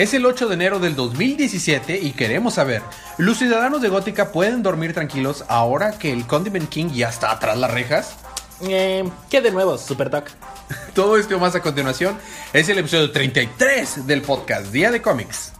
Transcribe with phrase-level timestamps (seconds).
[0.00, 2.80] Es el 8 de enero del 2017 y queremos saber,
[3.18, 7.58] ¿los ciudadanos de Gótica pueden dormir tranquilos ahora que el Condiment King ya está atrás
[7.58, 8.16] las rejas?
[8.62, 10.30] Eh, ¿Qué de nuevo, Super Doc?
[10.94, 12.16] Todo esto más a continuación
[12.54, 15.52] es el episodio 33 del podcast Día de Cómics.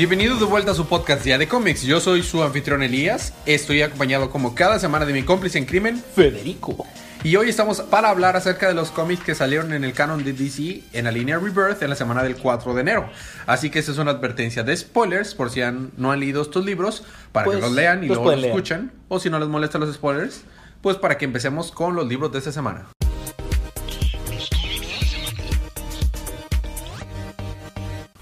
[0.00, 1.82] Bienvenidos de vuelta a su podcast Día de Cómics.
[1.82, 3.34] Yo soy su anfitrión Elías.
[3.44, 6.86] Estoy acompañado como cada semana de mi cómplice en crimen, Federico.
[7.22, 10.32] Y hoy estamos para hablar acerca de los cómics que salieron en el canon de
[10.32, 13.10] DC en la línea Rebirth en la semana del 4 de enero.
[13.44, 16.64] Así que esa es una advertencia de spoilers por si han- no han leído estos
[16.64, 18.92] libros, para Pues, que los lean y los luego los escuchen.
[19.08, 20.44] O si no les molestan los spoilers,
[20.80, 22.86] pues para que empecemos con los libros de esta semana.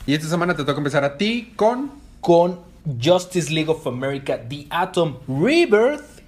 [0.09, 1.91] Y esta semana te toca empezar a ti con
[2.23, 2.61] Con
[2.99, 6.23] Justice League of America, The Atom Rebirth,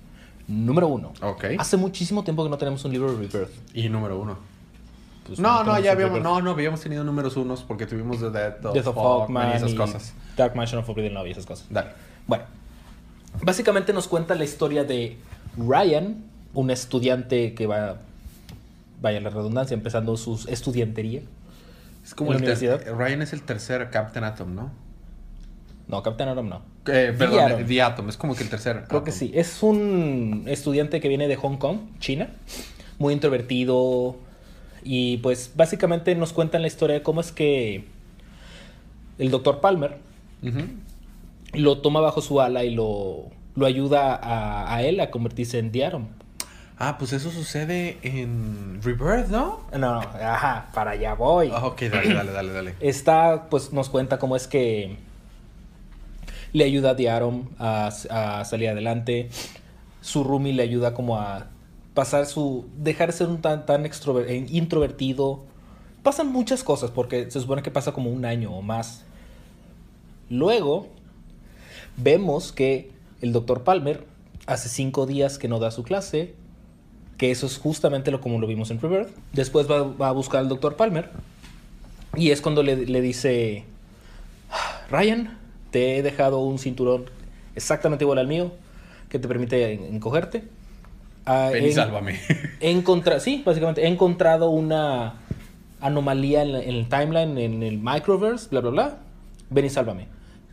[0.47, 1.15] número uno.
[1.23, 1.45] Ok.
[1.59, 3.51] Hace muchísimo tiempo que no tenemos un libro de Rebirth.
[3.73, 4.37] y número uno.
[5.27, 8.65] Pues no, no, ya habíamos, no, no, habíamos tenido números unos porque tuvimos The Death
[8.67, 10.13] of, Death of Hawkman y esas y cosas.
[10.37, 11.67] Dark Mansion of Forbidden Love y esas cosas.
[11.71, 11.93] Dale.
[12.27, 12.45] Bueno,
[13.43, 15.17] básicamente nos cuenta la historia de
[15.57, 17.97] Ryan, un estudiante que va,
[19.01, 21.23] vaya la redundancia, empezando su estudiantería.
[22.11, 22.85] Es como ¿En el universidad?
[22.93, 24.73] Ryan es el tercer Captain Atom, ¿no?
[25.87, 26.57] No, Captain Atom no.
[26.87, 27.67] Eh, The perdón, Atom.
[27.67, 28.83] The Atom, es como que el tercer.
[28.89, 29.31] Creo que sí.
[29.33, 32.31] Es un estudiante que viene de Hong Kong, China,
[32.99, 34.17] muy introvertido.
[34.83, 37.85] Y pues básicamente nos cuentan la historia de cómo es que
[39.21, 39.99] el doctor Palmer
[41.53, 45.71] lo toma bajo su ala y lo, lo ayuda a, a él a convertirse en
[45.71, 46.09] The Atom.
[46.83, 49.61] Ah, pues eso sucede en Rebirth, ¿no?
[49.73, 51.51] No, no, ajá, para allá voy.
[51.53, 52.75] Ah, ok, dale, dale, dale, dale.
[52.81, 54.97] Está, pues nos cuenta cómo es que
[56.55, 59.29] le ayuda a Atom a, a salir adelante.
[60.01, 61.49] Su roomie le ayuda como a
[61.93, 62.67] pasar su...
[62.79, 65.45] dejar de ser un tan, tan eh, introvertido.
[66.03, 69.05] Pasan muchas cosas porque se supone que pasa como un año o más.
[70.31, 70.89] Luego
[71.99, 72.91] vemos que
[73.21, 74.07] el doctor Palmer
[74.47, 76.41] hace cinco días que no da su clase.
[77.21, 79.11] Que eso es justamente lo como lo vimos en Rebirth.
[79.35, 81.11] Después va, va a buscar al doctor Palmer.
[82.17, 83.65] Y es cuando le, le dice,
[84.91, 85.37] Ryan,
[85.71, 87.05] te he dejado un cinturón
[87.55, 88.53] exactamente igual al mío,
[89.11, 90.45] que te permite en- encogerte.
[91.27, 92.19] Ah, Ven y sálvame.
[93.21, 95.15] Sí, básicamente, he encontrado una
[95.81, 98.99] anomalía en, la- en el timeline, en el microverse, bla, bla, bla.
[99.51, 100.07] Ven y sálvame.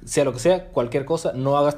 [0.06, 1.78] Sea lo que sea, cualquier cosa, no hagas...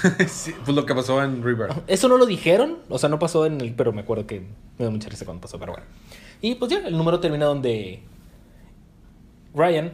[0.28, 1.82] sí, pues lo que pasó en Rebirth.
[1.86, 3.74] Eso no lo dijeron, o sea, no pasó en el...
[3.74, 4.40] Pero me acuerdo que
[4.78, 5.86] me da mucha risa cuando pasó, pero bueno.
[6.40, 8.00] Y pues ya, el número termina donde
[9.54, 9.92] Ryan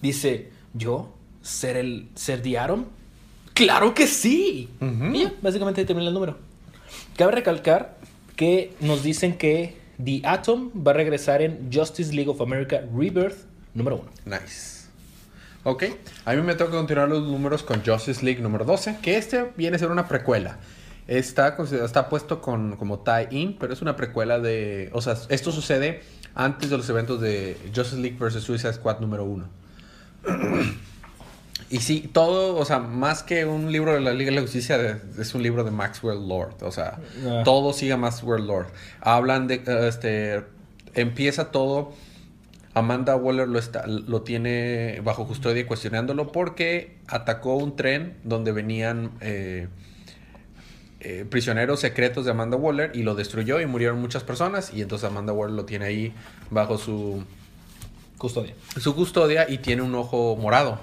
[0.00, 1.12] dice, ¿yo?
[1.42, 2.08] ¿Ser el...
[2.14, 2.84] ser The Atom?
[3.54, 4.68] ¡Claro que sí!
[4.80, 5.14] Ujú.
[5.14, 6.36] Y ya, básicamente termina el número.
[7.16, 7.98] Cabe recalcar
[8.36, 13.46] que nos dicen que The Atom va a regresar en Justice League of America Rebirth
[13.74, 14.10] número uno.
[14.24, 14.77] Nice.
[15.70, 15.84] Ok,
[16.24, 19.76] a mí me toca continuar los números con Justice League número 12, que este viene
[19.76, 20.56] a ser una precuela.
[21.06, 24.88] Está, está puesto con, como tie-in, pero es una precuela de...
[24.94, 26.00] O sea, esto sucede
[26.34, 28.42] antes de los eventos de Justice League vs.
[28.42, 29.48] Suicide Squad número 1.
[31.70, 35.02] Y sí, todo, o sea, más que un libro de la Liga de la Justicia,
[35.18, 36.62] es un libro de Maxwell Lord.
[36.62, 37.42] O sea, Ah.
[37.44, 38.68] todo sigue a Maxwell Lord.
[39.02, 40.44] Hablan de, eh, este,
[40.94, 41.92] empieza todo.
[42.78, 49.12] Amanda Waller lo, está, lo tiene bajo custodia cuestionándolo porque atacó un tren donde venían
[49.20, 49.68] eh,
[51.00, 54.72] eh, prisioneros secretos de Amanda Waller y lo destruyó y murieron muchas personas.
[54.72, 56.14] Y entonces Amanda Waller lo tiene ahí
[56.50, 57.24] bajo su,
[58.18, 58.54] Custodia.
[58.80, 60.80] su custodia y tiene un ojo morado.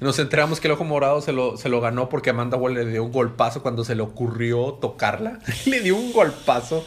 [0.00, 2.92] Nos enteramos que el ojo morado se lo, se lo ganó porque Amanda Waller le
[2.92, 5.40] dio un golpazo cuando se le ocurrió tocarla.
[5.66, 6.86] le dio un golpazo.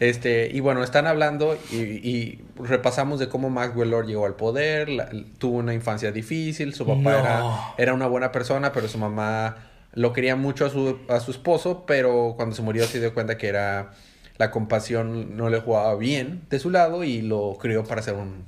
[0.00, 4.88] Este, y bueno, están hablando y, y repasamos de cómo Maxwell Lord llegó al poder,
[4.88, 5.08] la-
[5.38, 7.18] tuvo una infancia difícil, su papá No.
[7.18, 7.42] era,
[7.78, 9.56] era una buena persona, pero su mamá
[9.92, 13.38] lo quería mucho a su, a su esposo, pero cuando se murió se dio cuenta
[13.38, 13.92] que era
[14.36, 18.44] la compasión no le jugaba bien de su lado y lo crió para ser un,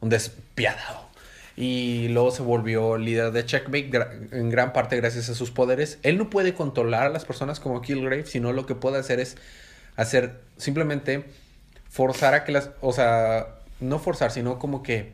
[0.00, 1.10] un despiadado.
[1.56, 3.90] Y luego se volvió líder de Checkmate
[4.32, 5.98] en gran parte gracias a sus poderes.
[6.02, 9.36] Él no puede controlar a las personas como Killgrave, sino lo que puede hacer es
[9.96, 11.24] hacer simplemente
[11.88, 13.48] forzar a que las, o sea,
[13.80, 15.12] no forzar, sino como que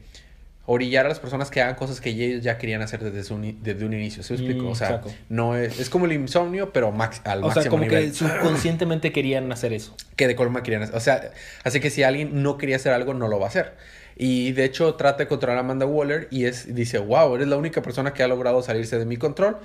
[0.70, 3.86] orillar a las personas que hagan cosas que ellos ya querían hacer desde, su desde
[3.86, 4.22] un inicio.
[4.22, 4.66] ¿Sí me explico?
[4.66, 7.70] Mm, o sea, no es, es como el insomnio, pero max, al O máximo sea,
[7.70, 8.08] como nivel.
[8.08, 9.96] que subconscientemente querían hacer eso.
[10.14, 10.94] que de colma querían hacer.
[10.94, 11.30] O sea,
[11.64, 13.72] así que si alguien no quería hacer algo, no lo va a hacer.
[14.18, 17.56] Y de hecho trata de controlar a Amanda Waller y es, dice, wow, eres la
[17.56, 19.56] única persona que ha logrado salirse de mi control.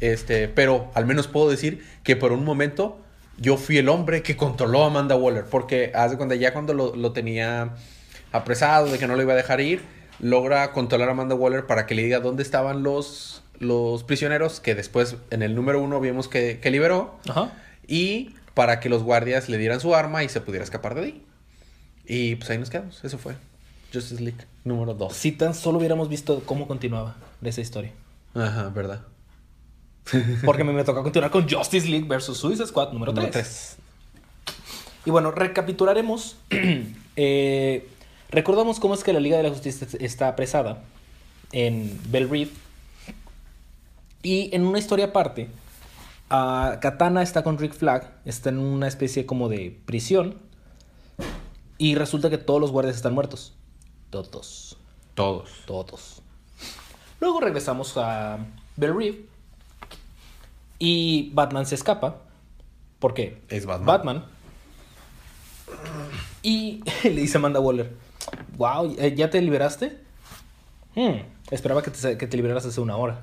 [0.00, 3.00] Este, pero al menos puedo decir que por un momento
[3.38, 5.44] yo fui el hombre que controló a Amanda Waller.
[5.44, 7.70] Porque hace cuando ya cuando lo, lo tenía
[8.32, 9.82] apresado, de que no lo iba a dejar ir,
[10.20, 14.74] logra controlar a Amanda Waller para que le diga dónde estaban los, los prisioneros que
[14.74, 17.18] después en el número uno vimos que, que liberó.
[17.28, 17.52] Ajá.
[17.86, 21.22] Y para que los guardias le dieran su arma y se pudiera escapar de ahí.
[22.06, 23.04] Y pues ahí nos quedamos.
[23.04, 23.34] Eso fue.
[23.92, 25.12] Justice League número 2.
[25.12, 27.92] Si tan solo hubiéramos visto cómo continuaba de esa historia.
[28.34, 29.02] Ajá, verdad.
[30.44, 33.16] Porque me, me tocó continuar con Justice League versus Suicide Squad número 3.
[33.16, 33.76] Número tres.
[35.06, 36.36] Y bueno, recapitularemos.
[37.18, 37.88] Eh,
[38.28, 40.82] recordamos cómo es que la Liga de la Justicia está apresada
[41.50, 42.50] en Bell Reef.
[44.22, 45.48] Y en una historia aparte,
[46.28, 50.36] Katana está con Rick Flag, está en una especie como de prisión.
[51.78, 53.54] Y resulta que todos los guardias están muertos.
[54.10, 54.76] Todos.
[55.14, 55.48] Todos.
[55.64, 56.22] Todos.
[57.18, 58.38] Luego regresamos a
[58.76, 59.16] Bell Reef.
[60.78, 62.16] Y Batman se escapa.
[62.98, 63.40] ¿Por qué?
[63.48, 63.86] Es Batman.
[63.86, 64.24] Batman.
[66.42, 67.92] Y le dice a Amanda Waller,
[68.56, 69.98] wow, ¿ya te liberaste?
[70.94, 71.20] Hmm,
[71.50, 73.20] esperaba que te, que te liberaras hace una hora.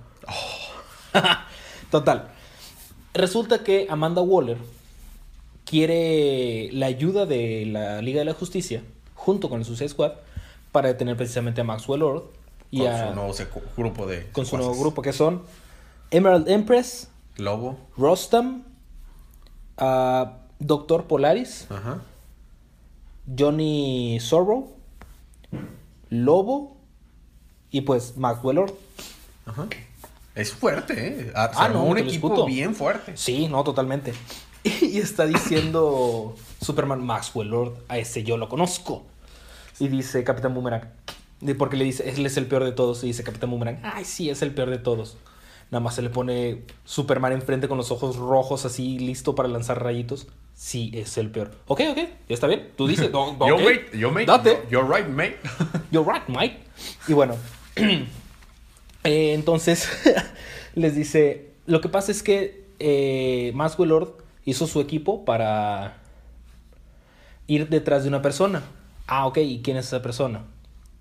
[1.92, 2.30] Total.
[3.14, 4.58] Resulta que Amanda Waller
[5.66, 8.84] quiere la ayuda de la Liga de la Justicia,
[9.16, 10.14] junto con el Suicide Squad,
[10.72, 12.24] para detener precisamente a Maxwell Lord
[12.72, 13.34] y con a- su nuevo
[13.78, 14.28] grupo de.
[14.32, 15.44] con su nuevo grupo, que son
[16.12, 17.78] Emerald Empress, Lobo.
[17.98, 18.64] Rostam,
[19.78, 22.02] ah, Doctor Polaris, Ajá.
[23.38, 24.74] Johnny Sorrow,
[26.10, 26.78] Lobo
[27.72, 28.74] y pues Maxwell Lord.
[29.46, 29.68] Ajá.
[30.36, 31.32] Es fuerte, ¿eh?
[31.36, 33.16] Ah, se Ah, no, un equipo bien fuerte.
[33.18, 34.14] Sí, no, totalmente.
[34.64, 39.04] Y está diciendo Superman Maxwell Lord, a ese yo lo conozco.
[39.78, 40.88] Y dice Capitán Boomerang,
[41.58, 43.04] porque le dice, él es el peor de todos.
[43.04, 45.18] Y dice Capitán Boomerang, ay, sí, es el peor de todos.
[45.74, 49.82] Nada más se le pone Superman enfrente con los ojos rojos, así listo para lanzar
[49.82, 50.28] rayitos.
[50.54, 51.50] Sí, es el peor.
[51.66, 52.70] Ok, ok, ya está bien.
[52.78, 53.90] Tú dices, Yo, mate.
[53.98, 54.26] Yo, mate.
[54.28, 54.68] Date.
[54.70, 55.40] You're right, mate.
[55.90, 56.60] You're right, Mike.
[57.08, 57.38] Y bueno,
[57.76, 58.06] eh,
[59.34, 59.90] entonces
[60.76, 64.14] les dice, lo que pasa es que eh, Maxwell Lord
[64.46, 65.98] hizo su equipo para
[67.48, 68.62] ir detrás de una persona.
[69.08, 70.46] Ah, ok, ¿y quién es esa persona?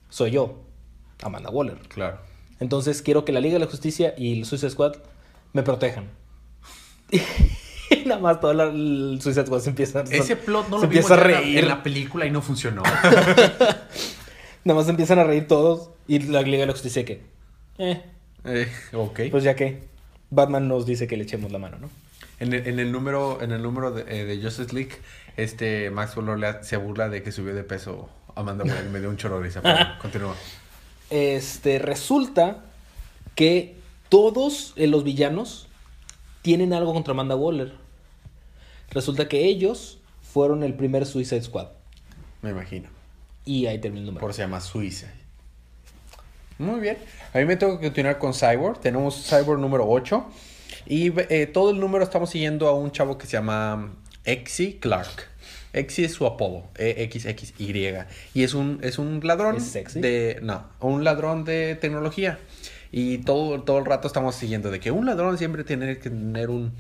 [0.09, 0.61] Soy yo,
[1.23, 1.77] Amanda Waller.
[1.89, 2.32] claro.
[2.63, 4.95] Entonces quiero que la Liga de la Justicia y el Suicide Squad
[5.53, 6.07] me protejan.
[7.91, 10.91] Y nada más todo la- el Suicide Squad se empieza, Ese plot no se lo
[10.91, 11.59] vimos empieza a reír.
[11.59, 12.83] en la película y no funcionó.
[14.65, 17.21] Nada más empiezan a reír todos y la Liga de la Justicia que...
[17.79, 18.03] Eh,
[18.45, 19.21] Eh, ok.
[19.31, 19.83] Pues ya que
[20.31, 21.91] Batman nos dice que le echemos la mano, ¿no?
[22.41, 24.93] En el, en el número, en el número de, eh, de Justice League,
[25.37, 26.27] este Maxwell
[26.63, 28.89] se burla de que subió de peso Amanda Waller.
[28.91, 29.61] Me dio un chorro de risa.
[29.63, 30.35] pero Continúa.
[31.13, 32.65] Este, resulta
[33.35, 33.77] que
[34.09, 35.69] todos eh, los villanos
[36.41, 37.75] tienen algo contra Amanda Waller.
[38.91, 41.69] Resulta que ellos fueron el primer Suicide Squad.
[42.41, 42.89] Me imagino.
[43.45, 44.23] Y ahí termina el número.
[44.23, 45.09] Por se llama Suiza.
[46.57, 46.97] Muy bien.
[47.35, 48.81] A mí me tengo que continuar con Cyborg.
[48.81, 50.25] Tenemos Cyborg número 8.
[50.87, 55.29] Y eh, todo el número estamos siguiendo a un chavo que se llama Exy Clark.
[55.73, 57.95] Exy es su apodo, E EXXY.
[58.35, 60.01] Y es un, es un ladrón ¿Es sexy?
[60.01, 60.39] de.
[60.43, 62.39] No, un ladrón de tecnología.
[62.91, 66.51] Y todo, todo el rato estamos siguiendo de que un ladrón siempre tiene que tener
[66.51, 66.73] un,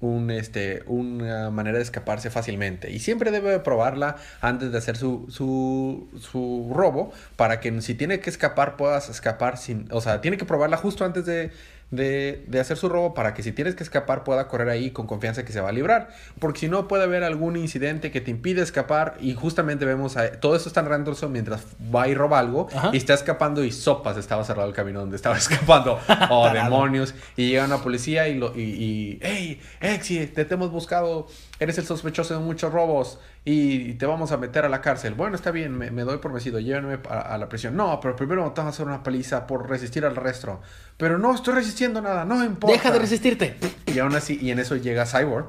[0.00, 2.90] un, este, una manera de escaparse fácilmente.
[2.90, 8.18] Y siempre debe probarla antes de hacer su, su, su robo para que si tiene
[8.18, 9.86] que escapar puedas escapar sin...
[9.92, 11.52] O sea, tiene que probarla justo antes de,
[11.96, 15.06] de, de hacer su robo para que si tienes que escapar pueda correr ahí con
[15.06, 16.08] confianza que se va a librar.
[16.38, 20.32] Porque si no puede haber algún incidente que te impide escapar y justamente vemos a,
[20.40, 22.90] todo eso está narrándose mientras va y roba algo Ajá.
[22.92, 25.98] y está escapando y sopas estaba cerrado el camino donde estaba escapando.
[26.30, 27.14] Oh, demonios.
[27.36, 31.26] Y llega una policía y lo y, y hey, Exi, te, te hemos buscado,
[31.60, 35.14] eres el sospechoso de muchos robos y te vamos a meter a la cárcel.
[35.14, 37.76] Bueno, está bien, me, me doy por vencido, llévenme a, a la prisión.
[37.76, 40.60] No, pero primero te vamos a hacer una paliza por resistir al arresto.
[40.96, 42.74] Pero no estoy resistiendo nada, no importa.
[42.76, 43.56] Deja de resistirte.
[43.86, 45.46] Y aún así, y en eso llega Cyborg.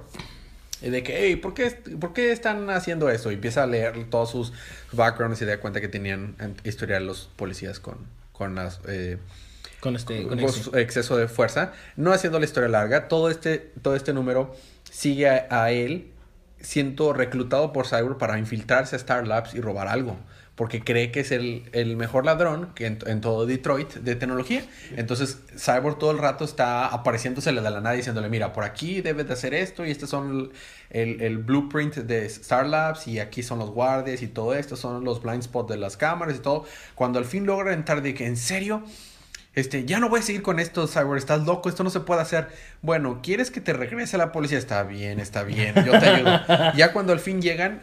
[0.82, 3.32] Y de que, hey, ¿por qué, ¿por qué están haciendo esto?
[3.32, 4.54] Y empieza a leer todos sus
[4.92, 7.98] backgrounds y se da cuenta que tenían en- historial los policías con,
[8.34, 8.82] con las...
[8.88, 9.18] eh,
[9.80, 11.72] Con este, con con su exceso de fuerza.
[11.96, 14.54] No haciendo la historia larga, todo este, todo este número
[14.96, 16.14] sigue a, él
[16.62, 20.16] siendo reclutado por Cyborg para infiltrarse a Star Labs y robar algo.
[20.56, 24.64] porque cree que es el, el mejor ladrón que en, todo Detroit de tecnología.
[24.96, 29.28] Entonces, Cyborg todo el rato está apareciéndosele de la nada diciéndole, mira, por aquí debes
[29.28, 30.54] de hacer esto y este son
[30.92, 35.04] el, el, blueprint de Star Labs y aquí son los guardias y todo esto, son
[35.04, 36.64] los blind spots de las cámaras y todo.
[36.96, 38.82] Cuando al fin logra entrar de que, ¿en serio?
[39.56, 42.22] Este, ya no voy a seguir con esto, Cyborg, estás loco, esto no se puede
[42.22, 42.50] hacer.
[42.82, 44.58] Bueno, ¿quieres que te regrese a la policía?
[44.58, 46.42] Está bien, está bien, yo te ayudo.
[46.76, 47.82] ya cuando al fin llegan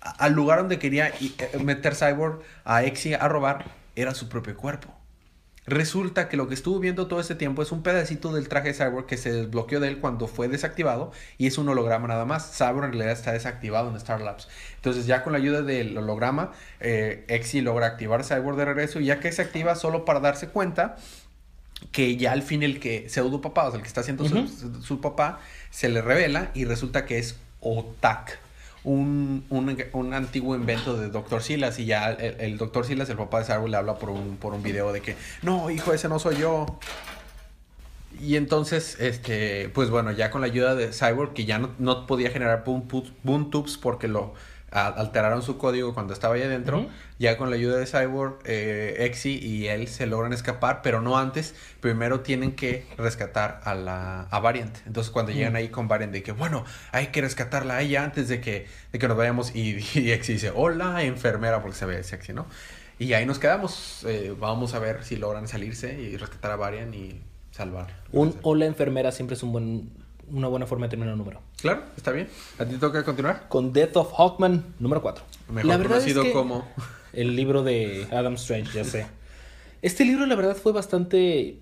[0.00, 3.64] al lugar donde quería eh, meter Cyborg a Exi a robar,
[3.96, 4.97] era su propio cuerpo.
[5.68, 8.74] Resulta que lo que estuvo viendo todo este tiempo es un pedacito del traje de
[8.74, 12.56] Cyborg que se desbloqueó de él cuando fue desactivado y es un holograma nada más.
[12.56, 14.48] Cyborg en realidad está desactivado en Star Labs.
[14.76, 19.06] Entonces ya con la ayuda del holograma, eh, Exi logra activar Cyborg de regreso y
[19.06, 20.96] ya que se activa solo para darse cuenta
[21.92, 24.82] que ya al fin el que pseudo papá, o sea, el que está haciendo su,
[24.82, 25.38] su, papá,
[25.70, 28.38] se le revela y resulta que es Otak
[28.84, 31.42] un, un, antiguo invento de Dr.
[31.42, 32.84] Silas y ya el, el Dr.
[32.84, 35.70] Silas, el papá de Cyborg, le habla por un, por un video de que, no,
[35.70, 36.78] hijo, ese no soy yo.
[38.20, 42.06] Y entonces, este, pues bueno, ya con la ayuda de Cyborg, que ya no, no
[42.06, 42.88] podía generar boom,
[43.22, 44.34] boom tubes porque lo,
[44.70, 46.86] alteraron su código cuando estaba ahí adentro.
[47.18, 51.18] Ya con la ayuda de Cyborg, eh, Exy y él se logran escapar, pero no
[51.18, 51.54] antes.
[51.80, 54.76] Primero tienen que rescatar a la a Variant.
[54.86, 58.28] Entonces cuando llegan ahí con Variant, de que bueno, hay que rescatarla a ella antes
[58.28, 59.54] de que, de que nos vayamos.
[59.54, 62.46] Y, y Exy dice, hola, enfermera, porque se ve sexy, ¿no?
[62.98, 64.04] Y ahí nos quedamos.
[64.06, 67.20] Eh, vamos a ver si logran salirse y rescatar a Variant y
[67.52, 67.94] salvar.
[68.12, 69.90] Un hola, enfermera siempre es un buen
[70.32, 71.40] una buena forma de terminar un número.
[71.60, 72.28] Claro, está bien.
[72.58, 73.48] ¿A ti toca continuar?
[73.48, 75.24] Con Death of Hawkman, número 4.
[75.50, 76.66] Mejor la conocido es como...
[77.12, 79.06] El libro de Adam Strange, ya sé.
[79.80, 81.58] Este libro, la verdad, fue bastante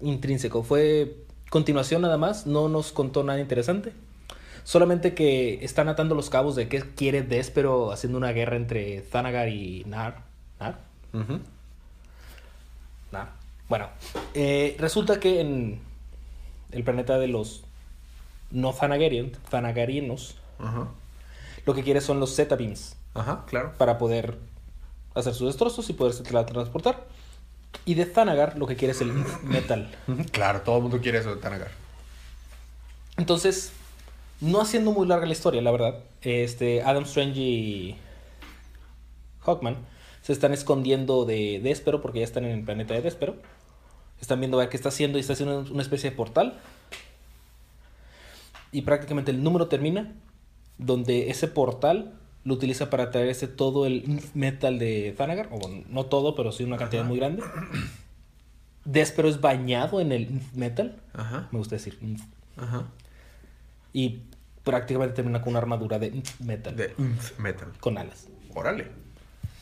[0.00, 0.62] intrínseco.
[0.62, 1.16] Fue
[1.48, 2.46] continuación nada más.
[2.46, 3.92] No nos contó nada interesante.
[4.64, 9.48] Solamente que están atando los cabos de qué quiere Despero haciendo una guerra entre Thanagar
[9.48, 10.22] y Nar.
[10.60, 10.78] ¿Nar?
[13.10, 13.28] Nar.
[13.68, 13.88] Bueno,
[14.34, 15.80] eh, resulta que en
[16.70, 17.64] el planeta de los
[18.52, 20.36] no Thanagarian, Thanagarianos,
[21.66, 22.96] lo que quiere son los Z-Beams.
[23.14, 23.72] Ajá, claro.
[23.78, 24.38] Para poder
[25.14, 27.06] hacer sus destrozos y poderse transportar.
[27.84, 29.90] Y de Thanagar lo que quiere es el metal.
[30.30, 31.70] Claro, todo el mundo quiere eso de Thanagar.
[33.16, 33.72] Entonces,
[34.40, 37.96] no haciendo muy larga la historia, la verdad, este, Adam Strange y
[39.40, 39.76] Hawkman
[40.22, 43.36] se están escondiendo de Despero porque ya están en el planeta de Despero.
[44.20, 46.60] Están viendo a ver qué está haciendo y está haciendo una especie de portal
[48.72, 50.12] y prácticamente el número termina
[50.78, 52.14] donde ese portal
[52.44, 56.76] lo utiliza para traerse todo el metal de Thanagar, o no todo, pero sí una
[56.76, 57.42] cantidad muy grande.
[58.84, 61.48] Despero es bañado en el metal, Ajá.
[61.52, 61.98] me gusta decir.
[62.56, 62.88] Ajá.
[63.92, 64.22] Y
[64.64, 66.74] prácticamente termina con una armadura de metal.
[66.74, 66.94] De
[67.38, 67.68] metal.
[67.78, 68.26] Con alas.
[68.54, 68.88] Órale.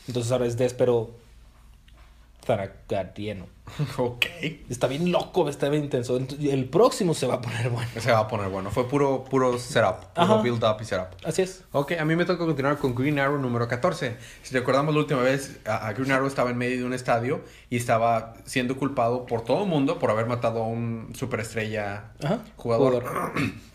[0.07, 1.11] Entonces ahora es Despero
[2.45, 3.47] Zaragariano.
[3.97, 4.25] Ok.
[4.69, 6.17] Está bien loco, está bien intenso.
[6.17, 7.89] El próximo se va a poner bueno.
[7.97, 8.69] Se va a poner bueno.
[8.71, 10.13] Fue puro, puro setup.
[10.13, 11.07] Puro build up y setup.
[11.23, 11.63] Así es.
[11.71, 14.17] Ok, a mí me toca continuar con Green Arrow número 14.
[14.43, 17.77] Si recordamos la última vez, a Green Arrow estaba en medio de un estadio y
[17.77, 22.11] estaba siendo culpado por todo el mundo por haber matado a un superestrella
[22.57, 23.03] jugador.
[23.03, 23.33] jugador.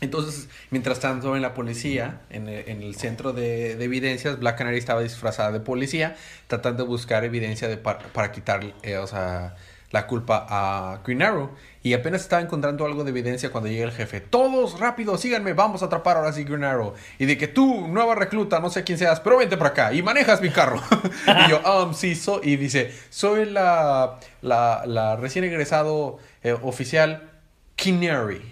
[0.00, 5.52] Entonces, mientras tanto en la policía, en el, centro de, evidencias, Black Canary estaba disfrazada
[5.52, 6.16] de policía,
[6.46, 9.56] tratando de buscar evidencia de, para, quitar eh, o sea,
[9.90, 11.50] la culpa a Green Arrow.
[11.82, 14.20] Y apenas estaba encontrando algo de evidencia cuando llega el jefe.
[14.20, 16.94] Todos, rápido, síganme, vamos a atrapar ahora sí Green Arrow.
[17.18, 20.02] Y de que tú, nueva recluta, no sé quién seas, pero vente para acá y
[20.02, 20.80] manejas mi carro.
[21.46, 27.30] y yo, um, sí, so y dice, soy la, la, recién egresado eh, oficial
[27.76, 28.42] Kinary.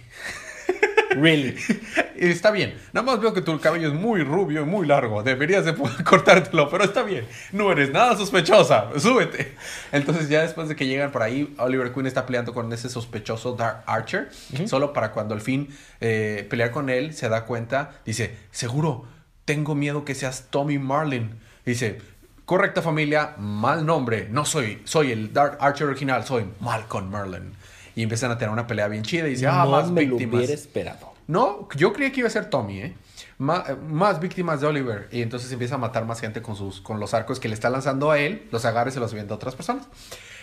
[1.11, 1.57] Really.
[2.17, 2.75] está bien.
[2.93, 5.23] Nada más veo que tu cabello es muy rubio y muy largo.
[5.23, 5.75] Deberías de
[6.05, 7.27] cortártelo, pero está bien.
[7.53, 8.91] No eres nada sospechosa.
[8.97, 9.55] Súbete.
[9.93, 13.53] Entonces ya después de que llegan por ahí, Oliver Queen está peleando con ese sospechoso
[13.55, 14.31] Dark Archer.
[14.67, 15.69] Solo para cuando al fin
[16.01, 17.93] eh, pelear con él, se da cuenta.
[18.05, 19.07] Dice, seguro,
[19.45, 21.39] tengo miedo que seas Tommy Marlin.
[21.65, 22.01] Dice,
[22.45, 24.29] correcta familia, mal nombre.
[24.31, 27.53] No soy, soy el Dark Archer original, soy Malcolm Merlin
[27.99, 30.31] y empiezan a tener una pelea bien chida y dice, ah, más me víctimas.
[30.31, 31.15] Lo hubiera esperado.
[31.27, 32.97] No, yo creía que iba a ser Tommy, ¿eh?
[33.39, 35.09] Más, víctimas de Oliver.
[35.11, 37.71] Y entonces empieza a matar más gente con, sus, con los arcos que le está
[37.71, 39.89] lanzando a él, los agarra y se los vende a otras personas.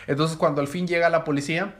[0.06, 1.76] Entonces cuando al fin llega la policía,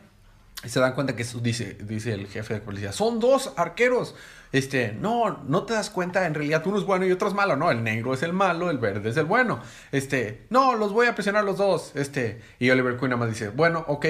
[0.64, 4.16] se dan cuenta que eso dice, dice el jefe de policía, son dos arqueros.
[4.54, 7.58] Este, no, no te das cuenta, en realidad uno es bueno y otro es malo,
[7.58, 9.60] no, el negro es el malo, el verde es el bueno.
[9.92, 11.92] Este, no, los voy a presionar los dos.
[11.96, 14.06] Este, y Oliver Queen nada más dice, bueno, ok,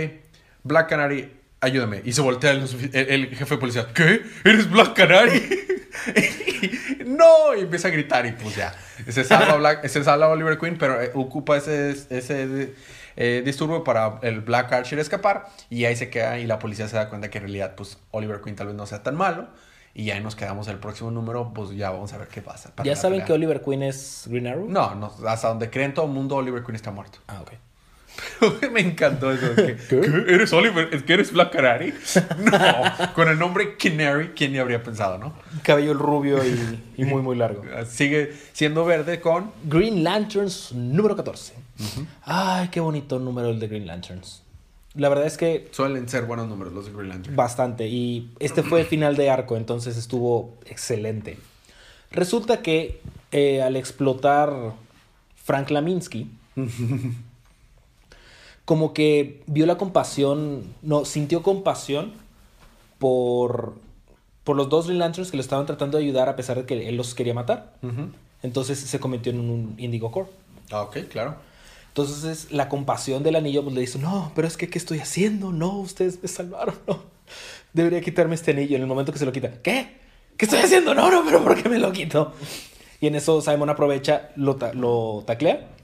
[0.62, 2.02] Black Canary ayúdame.
[2.06, 4.22] Y se voltea el, jefe de policía, ¿qué?
[4.44, 5.42] ¿Eres Black Canary?
[7.06, 8.74] no, y empieza a gritar y pues ya.
[9.10, 12.74] Se salva, Black, se salva Oliver Queen, pero eh, ocupa ese, ese
[13.16, 15.48] eh, disturbio para el Black Archer escapar.
[15.70, 18.42] Y ahí se queda y la policía se da cuenta que en realidad, pues, Oliver
[18.42, 19.48] Queen tal vez no sea tan malo.
[19.94, 22.74] Y ahí nos quedamos el próximo número, pues ya vamos a ver qué pasa.
[22.84, 24.68] ¿Ya saben que Oliver Queen es Green Arrow?
[24.68, 27.20] No, no, hasta donde creen todo el mundo, Oliver Queen está muerto.
[27.28, 27.52] Ah, ok.
[28.72, 29.48] me encantó eso.
[29.56, 29.96] ¿Qué?
[30.28, 30.90] ¿Eres Oliver?
[30.94, 31.94] ¿Es que eres Black Canary?
[32.38, 35.34] No, con el nombre Canary, ¿quién ni habría pensado, no?
[35.64, 37.64] Cabello rubio y, muy, muy largo.
[37.88, 39.52] Sigue siendo verde con...
[39.64, 41.54] Green Lanterns número 14.
[42.24, 44.44] Ay, qué bonito número el de Green Lanterns.
[44.94, 45.68] La verdad es que...
[45.72, 47.36] Suelen ser buenos números los de Green Lanterns.
[47.36, 47.88] Bastante.
[47.88, 51.38] Y este fue el final de arco, entonces estuvo excelente.
[52.12, 54.74] Resulta que eh, al explotar
[55.44, 56.30] Frank Laminsky
[58.66, 62.14] como que vio la compasión, no, sintió compasión
[62.98, 63.76] por,
[64.44, 66.90] por los dos Green Lanterns que lo estaban tratando de ayudar a pesar de que
[66.90, 67.76] él los quería matar.
[68.42, 70.30] Entonces se convirtió en un Indigo Core.
[70.72, 71.36] Ah, ok, claro.
[71.90, 75.52] Entonces la compasión del anillo pues, le dice, no, pero es que, ¿qué estoy haciendo?
[75.52, 77.04] No, ustedes me salvaron, no.
[77.72, 78.76] Debería quitarme este anillo.
[78.76, 79.98] En el momento que se lo quita, ¿qué?
[80.38, 80.94] ¿Qué estoy haciendo?
[80.96, 82.34] No, no, pero ¿por qué me lo quito?
[83.00, 85.75] Y en eso Simon aprovecha, lo, lo taclea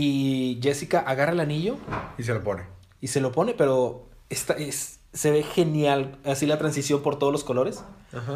[0.00, 1.76] y Jessica agarra el anillo.
[2.18, 2.62] Y se lo pone.
[3.00, 6.18] Y se lo pone, pero esta es, se ve genial.
[6.24, 7.82] Así la transición por todos los colores.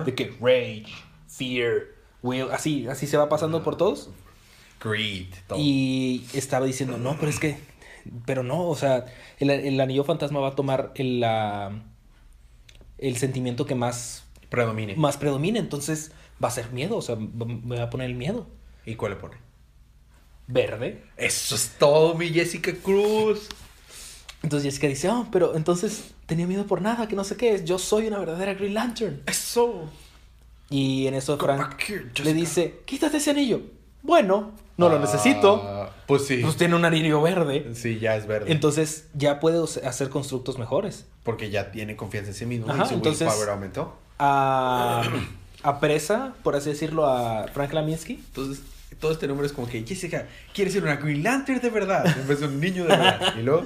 [0.05, 0.93] De que rage,
[1.29, 1.83] fear,
[2.21, 2.51] will.
[2.51, 4.11] Así, así se va pasando por todos.
[4.83, 5.29] Greed.
[5.57, 7.57] Y estaba diciendo, no, pero es que.
[8.27, 9.07] Pero no, o sea,
[9.39, 11.81] el, anillo fantasma va a tomar el, la,
[12.99, 14.25] el sentimiento que más.
[14.49, 14.97] Predomine.
[14.97, 15.61] Más predomine.
[15.61, 16.11] Entonces
[16.43, 16.97] va a ser miedo.
[16.97, 18.49] O sea, me va a poner el miedo.
[18.85, 19.52] ¿Y cuál le pone?
[20.53, 21.03] Verde.
[21.17, 23.49] Eso es todo, mi Jessica Cruz.
[24.43, 27.65] Entonces Jessica dice, oh, pero entonces tenía miedo por nada, que no sé qué es.
[27.65, 29.23] Yo soy una verdadera Green Lantern.
[29.27, 29.89] Eso.
[30.69, 31.77] Y en eso Frank
[32.25, 33.61] le dice, quítate ese anillo.
[34.03, 35.63] Bueno, no lo necesito.
[35.65, 36.39] Ah, pues sí.
[36.43, 37.71] Pues tiene un anillo verde.
[37.75, 38.51] Sí, ya es verde.
[38.51, 41.07] Entonces ya puede hacer constructos mejores.
[41.23, 43.97] Porque ya tiene confianza en sí mismo y su entonces, willpower aumentó.
[44.19, 45.03] A,
[45.63, 48.15] apresa, por así decirlo, a Frank Laminsky.
[48.15, 52.07] Entonces todo este nombre es como que Jessica quiere ser una Green Lantern de verdad,
[52.07, 53.35] en vez de un niño de verdad.
[53.39, 53.65] Y luego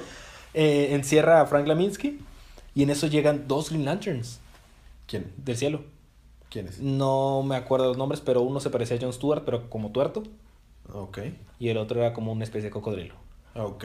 [0.55, 2.19] eh, encierra a Frank Laminsky
[2.75, 4.41] y en eso llegan dos Green Lanterns.
[5.07, 5.33] ¿Quién?
[5.37, 5.85] Del cielo.
[6.51, 6.81] ¿Quiénes?
[6.81, 10.23] No me acuerdo los nombres, pero uno se parecía a John Stewart, pero como tuerto.
[10.93, 11.19] Ok.
[11.59, 13.15] Y el otro era como una especie de cocodrilo.
[13.55, 13.85] Ok.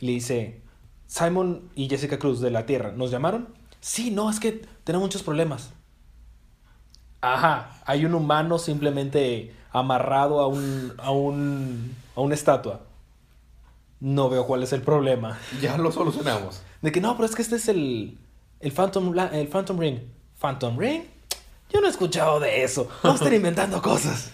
[0.00, 0.60] Y le dice,
[1.06, 3.48] Simon y Jessica Cruz de la Tierra, ¿nos llamaron?
[3.80, 5.70] Sí, no, es que tenemos muchos problemas.
[7.20, 12.80] Ajá, hay un humano simplemente amarrado a un, a un, a una estatua.
[14.00, 15.38] No veo cuál es el problema.
[15.60, 16.62] Ya lo solucionamos.
[16.82, 18.18] De que no, pero es que este es el,
[18.60, 19.98] el, Phantom, el Phantom Ring.
[20.40, 21.02] ¿Phantom Ring?
[21.72, 22.88] Yo no he escuchado de eso.
[23.02, 24.30] Vamos a estar inventando cosas.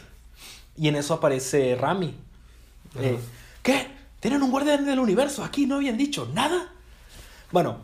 [0.77, 2.15] Y en eso aparece Rami.
[2.99, 3.19] Eh,
[3.63, 3.91] ¿Qué?
[4.21, 5.43] ¿Tienen un guardián del universo?
[5.43, 6.73] Aquí no habían dicho nada.
[7.51, 7.79] Bueno,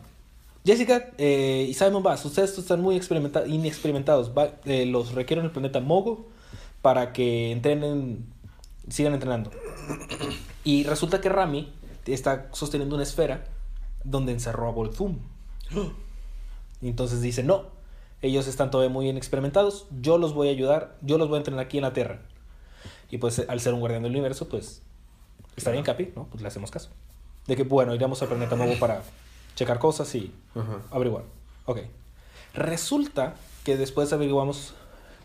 [0.65, 4.31] Jessica eh, y Simon Bass, ustedes están muy inexperimentados.
[4.65, 6.28] Eh, los requieren en el planeta Mogo
[6.81, 8.25] para que entrenen,
[8.89, 9.51] sigan entrenando.
[10.63, 11.73] Y resulta que Rami
[12.05, 13.45] está sosteniendo una esfera
[14.03, 15.19] donde encerró a Voltum.
[16.81, 17.65] Y entonces dice, no,
[18.21, 21.65] ellos están todavía muy inexperimentados, yo los voy a ayudar, yo los voy a entrenar
[21.65, 22.21] aquí en la Tierra.
[23.11, 24.81] Y pues al ser un guardián del universo, pues
[25.55, 26.25] está bien, Capi, ¿no?
[26.25, 26.89] Pues le hacemos caso.
[27.47, 29.01] De que, bueno, iremos al planeta nuevo para
[29.55, 30.31] checar cosas y
[30.91, 31.23] averiguar.
[31.65, 31.79] Ok.
[32.53, 34.73] Resulta que después averiguamos,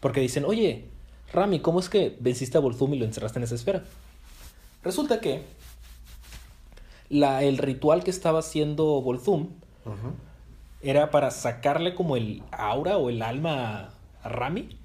[0.01, 0.89] porque dicen, oye,
[1.35, 3.85] Rami, ¿cómo es que venciste a Volthum y lo encerraste en esa esfera?
[4.85, 5.43] Resulta que
[7.09, 9.49] la, el ritual que estaba haciendo Volthum
[10.81, 14.79] era para sacarle como el aura o el alma a Rami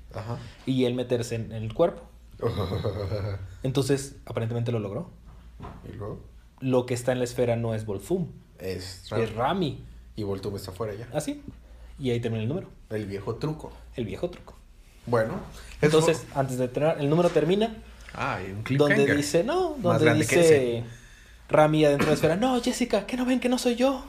[0.65, 2.01] y él meterse en, el cuerpo.
[3.63, 5.11] Entonces, aparentemente lo logró.
[5.87, 6.19] ¿Y luego?
[6.61, 8.27] Lo que está en la esfera no es Volthum.
[8.57, 9.23] Es Rami.
[9.23, 9.83] Es Rami.
[10.15, 11.07] Y Volthum está afuera ya.
[11.13, 11.43] Ah, sí.
[11.99, 12.67] Y ahí termina el número.
[12.89, 13.71] El viejo truco.
[13.95, 14.58] El viejo truco.
[15.09, 15.39] Bueno.
[15.81, 17.75] Entonces, antes de terminar, el número termina.
[18.13, 20.83] Ah, y un Donde dice, no, donde dice
[21.47, 24.05] Rami adentro de la esfera, no, Jessica, que no ven que no soy yo.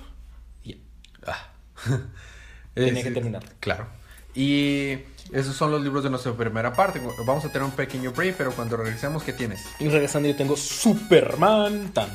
[1.27, 1.53] Ah.
[2.75, 3.45] Tiene que terminar.
[3.61, 3.89] Claro.
[4.35, 4.99] Y
[5.33, 7.01] esos son los libros de nuestra primera parte.
[7.27, 9.65] Vamos a tener un pequeño break, pero cuando regresemos, ¿qué tienes?
[9.79, 12.11] Y regresando yo tengo Superman, tan,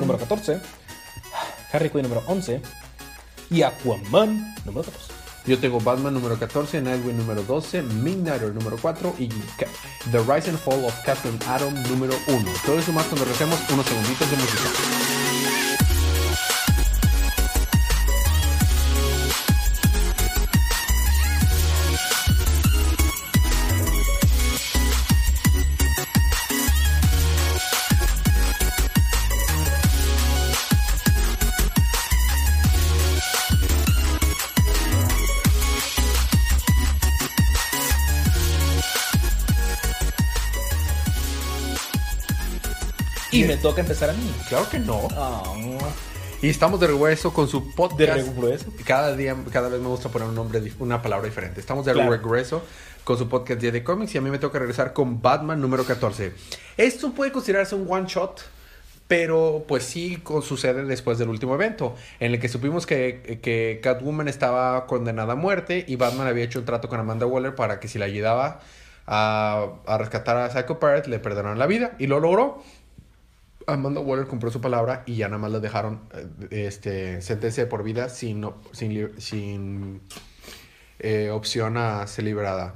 [0.00, 0.60] número 14,
[1.72, 2.60] Harry Quinn número 11
[3.50, 5.11] y Aquaman número 14.
[5.44, 9.28] Yo tengo Batman número 14, Nightwing número 12, Midnighter número 4 y
[10.10, 12.44] The Rise and Fall of Captain Atom número 1.
[12.64, 15.21] Todo eso más cuando regresemos unos segunditos de música.
[43.62, 44.30] Toca empezar a mí.
[44.48, 45.08] Claro que no.
[45.16, 45.42] Ah,
[46.42, 47.98] Y estamos de regreso con su podcast.
[47.98, 48.66] ¿De regreso?
[48.84, 51.60] Cada día, cada vez me gusta poner un nombre, una palabra diferente.
[51.60, 52.10] Estamos de Claro.
[52.10, 52.62] regreso
[53.04, 55.84] con su podcast Día de Comics y a mí me toca regresar con Batman número
[55.84, 56.32] 14.
[56.76, 58.42] Esto puede considerarse un one shot,
[59.06, 64.26] pero pues sí sucede después del último evento, en el que supimos que, que Catwoman
[64.28, 67.86] estaba condenada a muerte y Batman había hecho un trato con Amanda Waller para que
[67.88, 68.60] si la ayudaba
[69.06, 72.62] a, a rescatar a Psycho Pirate le perdonaran la vida y lo logró.
[73.66, 76.00] Amanda Waller cumplió su palabra y ya nada más le dejaron
[76.50, 80.00] eh, este, sentencia de por vida sin, sin, sin
[80.98, 82.74] eh, opción a ser liberada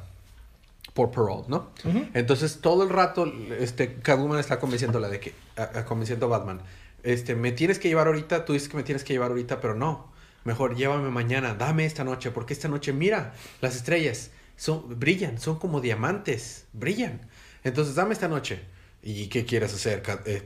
[0.95, 1.71] por parole, ¿no?
[2.15, 6.61] Entonces todo el rato este, Catwoman está convenciéndola de que, a- a- convenciendo a Batman,
[7.03, 9.75] este, me tienes que llevar ahorita, tú dices que me tienes que llevar ahorita, pero
[9.75, 10.11] no,
[10.45, 15.59] mejor llévame mañana, dame esta noche, porque esta noche, mira, las estrellas son, brillan, son
[15.59, 17.21] como diamantes, brillan.
[17.63, 18.63] Entonces dame esta noche.
[19.09, 20.27] ¿Y qué quieres hacer, Cat?
[20.27, 20.43] Eh,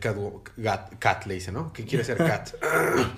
[0.59, 1.73] Gat- Cat le dice, ¿no?
[1.73, 2.51] ¿Qué quieres hacer, Cat?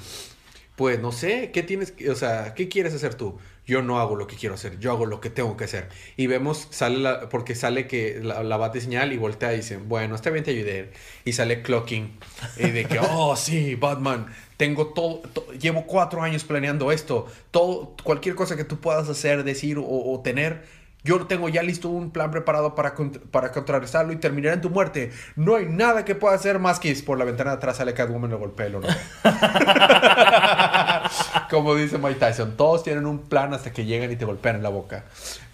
[0.74, 3.38] Pues no sé, ¿qué tienes, o sea, qué quieres hacer tú?
[3.66, 5.88] Yo no hago lo que quiero hacer, yo hago lo que tengo que hacer.
[6.16, 9.76] Y vemos, sale la, porque sale que la, la bate señal y voltea y dice,
[9.76, 10.90] bueno, está bien, te ayudé.
[11.26, 12.18] Y sale clocking.
[12.56, 14.26] Y de que, oh, sí, Batman,
[14.56, 17.26] tengo todo, to- llevo cuatro años planeando esto.
[17.50, 20.64] Todo, cualquier cosa que tú puedas hacer, decir o, o tener,
[21.04, 22.94] yo tengo ya listo un plan preparado para,
[23.30, 25.10] para contrarrestarlo y terminar en tu muerte.
[25.34, 28.30] No hay nada que pueda hacer más que por la ventana de atrás sale Catwoman
[28.30, 28.92] y le golpea el honor.
[31.50, 34.62] Como dice Mike Tyson, todos tienen un plan hasta que llegan y te golpean en
[34.62, 35.04] la boca.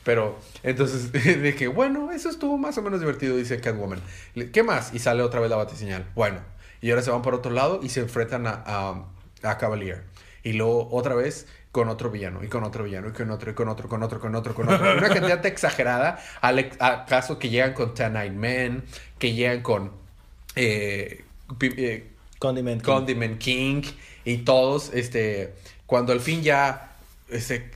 [0.05, 4.01] Pero, entonces, de que, bueno, eso estuvo más o menos divertido, dice Catwoman.
[4.53, 4.93] ¿Qué más?
[4.93, 6.05] Y sale otra vez la batiseñal.
[6.15, 6.41] Bueno,
[6.81, 9.05] y ahora se van por otro lado y se enfrentan a, a,
[9.43, 10.05] a Cavalier.
[10.43, 11.47] Y luego otra vez
[11.79, 14.19] con otro villano, y con otro villano, y con otro, y con otro, con otro,
[14.19, 14.99] con otro, con otro.
[14.99, 18.83] Una cantidad exagerada al caso que llegan con Ten Eyed Men,
[19.17, 19.93] que llegan con
[20.57, 21.25] eh,
[21.61, 22.11] eh,
[22.41, 22.83] Condiment.
[22.83, 22.93] King.
[22.93, 23.83] Condiment King
[24.25, 25.55] y todos, este,
[25.87, 26.97] cuando al fin ya,
[27.29, 27.71] este,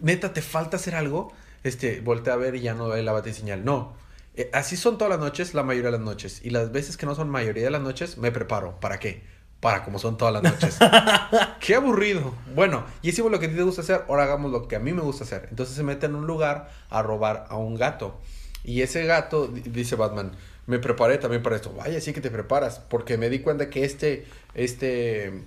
[0.00, 1.32] neta, te falta hacer algo,
[1.64, 3.64] este, voltea a ver y ya no ve la batiseñal.
[3.64, 3.98] No,
[4.36, 6.40] Eh, así son todas las noches, la mayoría de las noches.
[6.44, 8.78] Y las veces que no son mayoría de las noches, me preparo.
[8.80, 9.24] ¿Para qué?
[9.60, 10.78] Para como son todas las noches.
[11.60, 12.34] Qué aburrido.
[12.54, 14.80] Bueno, y hicimos lo que a ti te gusta hacer, ahora hagamos lo que a
[14.80, 15.48] mí me gusta hacer.
[15.50, 18.18] Entonces se mete en un lugar a robar a un gato.
[18.64, 20.32] Y ese gato, di- dice Batman,
[20.66, 21.72] me preparé también para esto.
[21.74, 25.42] Vaya, sí que te preparas, porque me di cuenta que este, este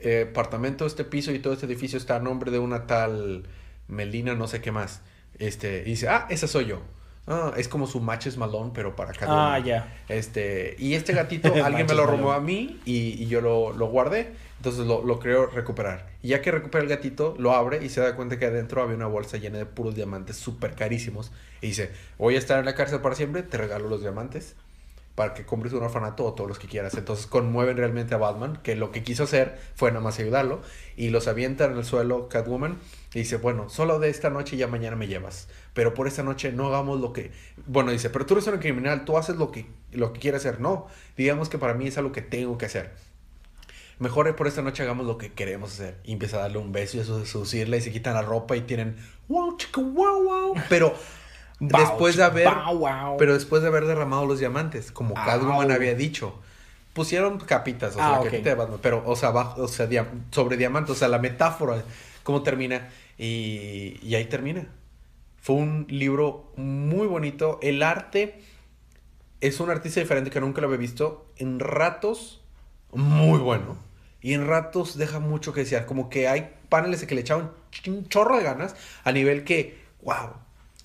[0.00, 3.44] eh, apartamento, este piso y todo este edificio está a nombre de una tal
[3.88, 5.00] Melina, no sé qué más.
[5.38, 6.80] Este, y dice, ah, esa soy yo.
[7.28, 9.66] Ah, es como su matches malón, pero para cada Ah, uno.
[9.66, 9.96] ya.
[10.08, 12.36] Este, y este gatito, alguien me lo robó Malone.
[12.36, 14.32] a mí y, y yo lo, lo guardé.
[14.58, 16.08] Entonces lo, lo creo recuperar.
[16.22, 18.96] Y ya que recupera el gatito, lo abre y se da cuenta que adentro había
[18.96, 21.30] una bolsa llena de puros diamantes súper carísimos.
[21.60, 24.54] Y dice, voy a estar en la cárcel para siempre, te regalo los diamantes
[25.14, 26.94] para que compres un orfanato o todos los que quieras.
[26.94, 30.60] Entonces conmueven realmente a Batman, que lo que quiso hacer fue nada más ayudarlo.
[30.96, 32.78] Y los avienta en el suelo Catwoman
[33.16, 35.48] y dice, bueno, solo de esta noche y ya mañana me llevas.
[35.72, 37.32] Pero por esta noche no hagamos lo que...
[37.66, 40.60] Bueno, dice, pero tú eres un criminal, tú haces lo que, lo que quieras hacer.
[40.60, 42.92] No, digamos que para mí es algo que tengo que hacer.
[43.98, 45.96] Mejor por esta noche hagamos lo que queremos hacer.
[46.04, 48.54] Y empieza a darle un beso y a su- seducirla y se quitan la ropa
[48.54, 48.96] y tienen
[49.28, 50.54] wow, chica, wow, wow.
[50.68, 50.92] Pero
[51.58, 52.50] después de haber
[53.18, 55.14] pero después de haber derramado los diamantes, como.
[55.14, 56.38] Catwoman había dicho,
[56.92, 58.24] pusieron capitas, o sea, Ah, la ok.
[58.26, 61.18] capita de Batman, pero o sea, abajo, o sea, dia- sobre diamantes, o sea, la
[61.18, 61.82] metáfora
[62.22, 64.68] cómo termina y, y ahí termina.
[65.40, 68.40] Fue un libro muy bonito, el arte
[69.40, 72.40] es un artista diferente que nunca lo había visto, en ratos
[72.92, 73.76] muy bueno.
[74.20, 75.86] Y en ratos deja mucho que desear.
[75.86, 77.52] Como que hay paneles que le echaban
[77.86, 78.74] un chorro de ganas.
[79.04, 80.30] A nivel que, wow,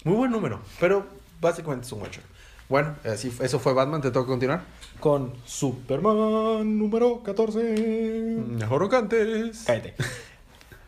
[0.04, 0.62] muy buen número.
[0.80, 1.08] Pero
[1.39, 2.24] básicamente es un shot.
[2.70, 4.02] Bueno, así, eso fue Batman.
[4.02, 4.63] ¿Te toca continuar?
[5.00, 8.44] Con Superman número 14.
[8.48, 9.63] Mejor que antes.
[9.65, 9.96] Cállate.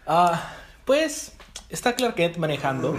[0.05, 0.53] Ah,
[0.85, 1.33] pues
[1.69, 2.95] está Clark Kent manejando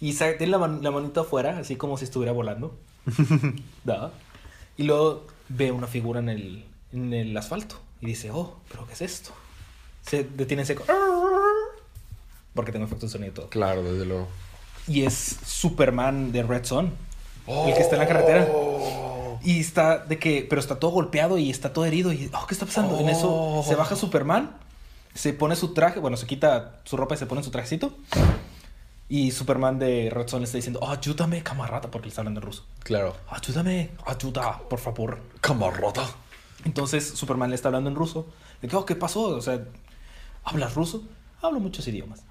[0.00, 2.76] y tiene la, man- la manita afuera, así como si estuviera volando.
[4.76, 8.92] Y luego ve una figura en el, en el asfalto y dice, oh, pero ¿qué
[8.92, 9.30] es esto?
[10.06, 10.84] Se detiene en seco.
[12.54, 13.48] Porque tengo efectos de sonido y todo.
[13.48, 14.28] Claro, desde luego.
[14.86, 15.14] Y es
[15.44, 16.92] Superman de Red Son.
[17.46, 18.46] El que está en la carretera.
[18.52, 19.38] Oh.
[19.42, 22.12] Y está de que, pero está todo golpeado y está todo herido.
[22.12, 22.98] Y, oh, ¿qué está pasando?
[23.00, 23.64] En eso Oh.
[23.66, 24.50] se baja Superman,
[25.18, 27.92] se pone su traje, bueno, se quita su ropa y se pone su trajecito.
[29.08, 32.46] Y Superman de Red Son le está diciendo, ayúdame, camarada, porque le está hablando en
[32.46, 32.64] ruso.
[32.84, 33.16] Claro.
[33.28, 35.20] Ayúdame, ayuda, por favor.
[35.40, 36.08] Camarota.
[36.64, 38.28] Entonces Superman le está hablando en ruso.
[38.62, 39.22] Le digo, "Oh, ¿qué pasó?
[39.22, 39.64] O sea,
[40.44, 41.02] ¿hablas ruso?
[41.42, 42.22] Hablo muchos idiomas.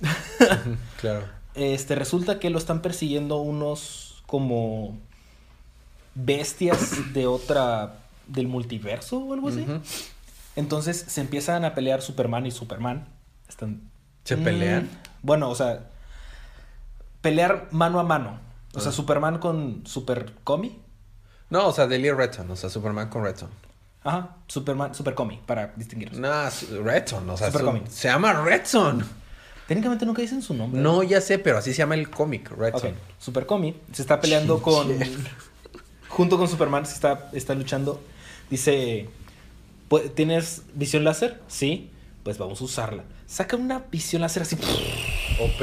[1.00, 1.26] Claro.
[1.56, 4.96] Este, resulta que lo están persiguiendo unos como
[6.14, 7.96] bestias de otra
[8.28, 9.66] del multiverso o algo así.
[10.58, 13.06] Entonces se empiezan a pelear Superman y Superman.
[13.48, 13.82] Están...
[14.24, 14.88] ¿Se Mm, pelean?
[15.22, 15.84] bueno, o sea,
[17.20, 18.38] pelear mano a mano.
[18.74, 18.92] O sea, Ah.
[18.92, 20.78] Superman con Super Comi.
[21.50, 23.48] No, o sea, Delia Redson, o sea, Superman con Redson.
[24.04, 26.20] Ajá, Superman, Super Comi, para distinguirlos.
[26.20, 26.30] No,
[26.84, 29.04] Redson, o sea, Super su- se llama Redson.
[29.66, 30.80] Técnicamente nunca dicen su nombre.
[30.80, 32.94] No, ya sé, pero así se llama el cómic, Ok, Redson.
[33.18, 34.88] Super Comi se está peleando con.
[36.08, 38.00] junto con Superman, se está, está luchando.
[38.50, 39.10] Dice: "Pu-
[40.14, 41.40] ¿Tienes visión láser?
[41.48, 41.90] Sí.
[42.22, 43.04] Pues vamos a usarla.
[43.26, 44.56] Saca una visión láser así.
[45.40, 45.62] OP.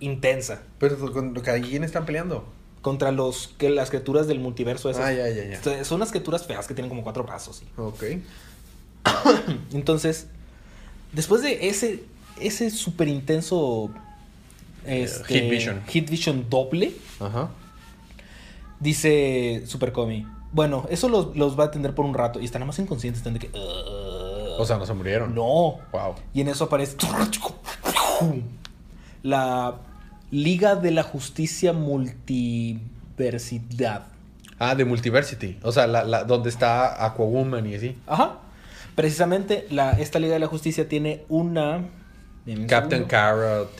[0.00, 0.62] intensa.
[0.78, 2.46] Pero ¿con quién están peleando?
[2.82, 5.04] Contra los que las criaturas del multiverso esas.
[5.04, 5.84] Ah, ya, ya, ya.
[5.84, 7.56] Son unas criaturas feas que tienen como cuatro brazos.
[7.58, 7.66] sí.
[7.76, 8.04] Ok.
[9.72, 10.26] Entonces,
[11.12, 12.04] después de ese,
[12.40, 13.90] ese súper intenso
[14.84, 15.82] este, Hit Vision.
[15.88, 17.50] Hit Vision doble, Ajá.
[18.80, 20.26] dice Super Comi.
[20.56, 22.40] Bueno, eso los, los va a atender por un rato.
[22.40, 23.18] Y están nada más inconscientes.
[23.20, 23.50] Están de que.
[24.58, 25.34] O sea, no se murieron.
[25.34, 25.76] No.
[25.92, 26.14] Wow.
[26.32, 26.96] Y en eso aparece.
[29.22, 29.74] La
[30.30, 34.06] Liga de la Justicia Multiversidad.
[34.58, 35.58] Ah, de Multiversity.
[35.62, 37.94] O sea, la, la, donde está Aquawoman y así.
[38.06, 38.38] Ajá.
[38.94, 41.84] Precisamente, la, esta Liga de la Justicia tiene una.
[42.66, 43.04] Captain.
[43.04, 43.76] Carrot.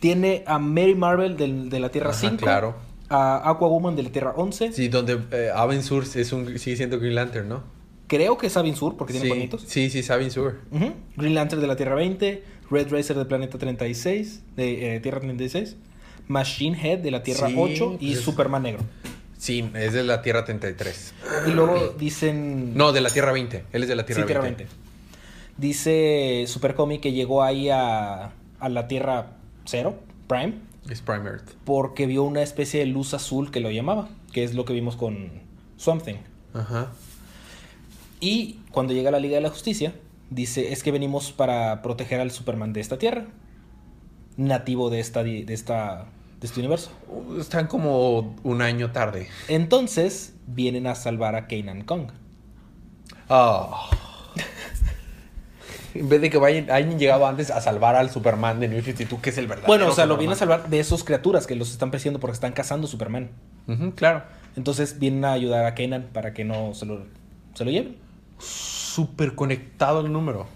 [0.00, 2.36] Tiene a Mary Marvel del- de, la Tierra Ajá, 5.
[2.38, 2.74] claro.
[3.08, 4.72] A Aquawoman de la Tierra 11.
[4.72, 7.62] Sí, donde eh, Avin Sur es un, sigue siendo Green Lantern, ¿no?
[8.08, 9.64] Creo que es Avin Sur porque tiene sí, bonitos.
[9.66, 10.60] Sí, sí, es Avin Sur.
[10.70, 10.92] Ujú.
[11.16, 12.42] Green Lantern de la Tierra 20.
[12.70, 14.42] Red Racer del planeta 36.
[14.56, 15.76] De eh, Tierra 36.
[16.28, 17.98] Machine Head de la Tierra Sí, 8.
[18.00, 18.82] Y pues- Superman Negro.
[19.38, 21.14] Sí, es de la Tierra 33.
[21.46, 22.74] Y luego dicen.
[22.76, 23.64] No, de la Tierra 20.
[23.72, 24.64] Él es de la Tierra sí, Tierra 20.
[24.64, 24.76] 20.
[25.58, 29.32] Dice Super Comic que llegó ahí a, a la Tierra
[29.64, 29.94] 0,
[30.26, 30.54] Prime.
[30.88, 31.50] Es Prime Earth.
[31.64, 34.08] Porque vio una especie de luz azul que lo llamaba.
[34.32, 35.30] Que es lo que vimos con
[35.76, 36.18] Swamp Thing.
[36.54, 36.92] Ajá.
[38.20, 39.94] Y cuando llega a la Liga de la Justicia,
[40.30, 43.26] dice, es que venimos para proteger al Superman de esta Tierra,
[44.36, 46.06] nativo de esta, de esta,
[46.40, 46.90] de este universo.
[47.08, 49.28] Uh, Están como un año tarde.
[49.48, 52.08] Entonces, vienen a salvar a Kanan Kong.
[53.28, 53.90] Ah.
[56.00, 59.20] En vez de que vayan, hayan llegado antes a salvar al Superman de New 52,
[59.20, 59.68] que es el verdadero.
[59.68, 62.34] Bueno, o sea, lo vienen a salvar de esos criaturas que los están persiguiendo porque
[62.34, 63.30] están cazando Superman.
[63.94, 64.22] Claro.
[64.56, 67.04] Entonces, vienen a ayudar a Kanan para que no se lo,
[67.54, 67.96] se lo lleven.
[68.38, 70.46] Súper conectado el número.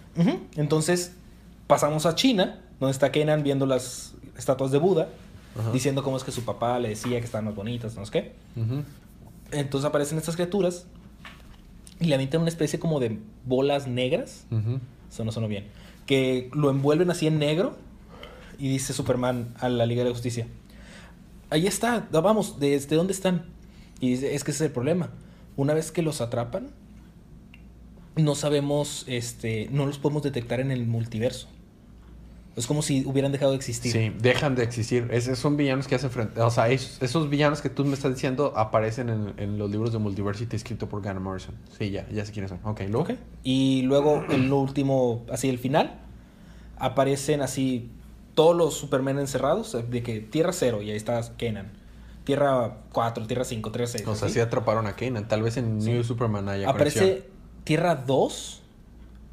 [0.57, 1.15] Entonces,
[1.67, 5.09] pasamos a China, donde está Kanan viendo las estatuas de Buda,
[5.73, 8.33] diciendo cómo es que su papá le decía que estaban más bonitas, no sé qué.
[9.53, 10.87] Entonces aparecen estas criaturas
[11.99, 14.47] y le avientan una especie como de bolas negras.
[14.51, 14.81] Ujú.
[15.11, 15.67] Eso no sonó bien.
[16.07, 17.77] Que lo envuelven así en negro.
[18.59, 20.47] Y dice Superman a la Liga de la Justicia.
[21.49, 23.47] Ahí está, vamos, ¿desde dónde están?
[24.01, 25.11] Y dice, es que ese es el problema.
[25.57, 26.71] Una vez que los atrapan,
[28.17, 31.49] no sabemos, este, no los podemos detectar en el multiverso.
[32.57, 33.93] Es como si hubieran dejado de existir.
[33.93, 35.09] Sí, dejan de existir.
[35.13, 36.41] Esos son villanos que hacen frente.
[36.41, 39.93] O sea, esos, esos villanos que tú me estás diciendo aparecen en, en los libros
[39.93, 41.55] de Multiversity escrito por Gunnar Morrison.
[41.79, 42.61] Sí, ya, ya sé quiénes son.
[42.65, 43.03] Ok, luego.
[43.03, 43.13] Ok.
[43.45, 46.01] Y luego, en lo último, así el final,
[46.77, 47.91] aparecen así
[48.35, 51.73] todos los Superman encerrados, de que Tierra 0, y ahí está Kenan.
[52.25, 54.07] Tierra 4, Tierra 5, Tierra 6.
[54.07, 55.29] O sea, sí atraparon a Kanan.
[55.29, 57.29] Tal vez en New Superman haya Aparece.
[57.65, 58.60] Tierra 2,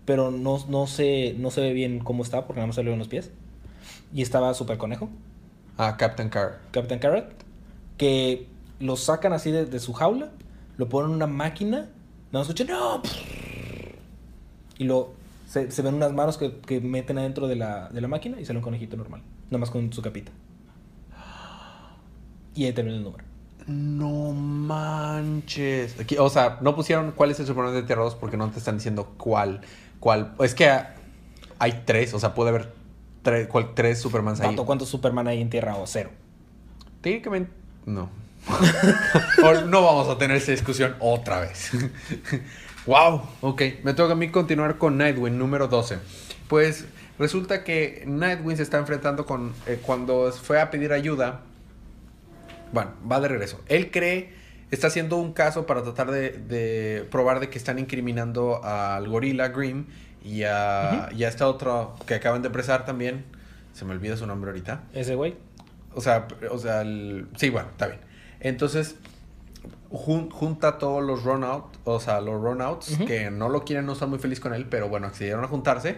[0.07, 2.89] pero no, no, se, no se ve bien cómo está, porque nada más se le
[2.91, 3.29] ven los pies.
[4.13, 5.09] Y estaba Super Conejo,
[5.77, 6.59] Ah, Captain Carr.
[6.71, 7.25] Captain Carrot,
[7.97, 8.47] que
[8.79, 10.31] lo sacan así de, de su jaula,
[10.77, 11.89] lo ponen en una máquina,
[12.31, 13.01] no escuchan, no.
[14.77, 15.11] Y lo,
[15.45, 18.45] se, se ven unas manos que, que meten adentro de la, de la máquina y
[18.45, 20.31] sale un conejito normal, nada más con su capita.
[22.55, 23.25] Y ahí termina el número.
[23.67, 25.99] No manches.
[25.99, 28.59] Aquí, o sea, no pusieron cuál es el Superman de Tierra 2 porque no te
[28.59, 29.59] están diciendo cuál.
[29.99, 30.33] Cuál.
[30.39, 30.69] Es que
[31.59, 32.73] hay tres, o sea, puede haber
[33.23, 34.55] tres, cuál- tres Supermans ahí.
[34.55, 36.09] ¿Cuántos Superman hay en Tierra o cero?
[37.01, 37.51] Técnicamente,
[37.85, 38.09] no.
[39.67, 41.71] No vamos a tener esa discusión otra vez.
[42.85, 43.61] wow, ok.
[43.83, 45.97] Me toca a mí continuar con Nightwing, número 12.
[46.47, 46.85] Pues
[47.19, 49.53] resulta que Nightwing se está enfrentando con.
[49.65, 51.41] eh, cuando fue a pedir ayuda.
[52.71, 53.59] Bueno, va de regreso.
[53.67, 54.36] Él cree.
[54.71, 59.47] Está haciendo un caso para tratar de, de probar de que están incriminando al gorila
[59.49, 59.85] Grimm
[60.23, 63.23] y a, y a esta otra que acaban de apresar también.
[63.73, 64.81] Se me olvida su nombre ahorita.
[64.93, 65.35] Ese güey.
[65.95, 67.99] O sea, o sea, el- sí, bueno, está bien.
[68.41, 68.95] Entonces,
[69.89, 73.05] jun- junta todos los run out, o sea, los run outs Ujú.
[73.05, 75.97] que no lo quieren, no están muy felices con él, pero bueno, accedieron a juntarse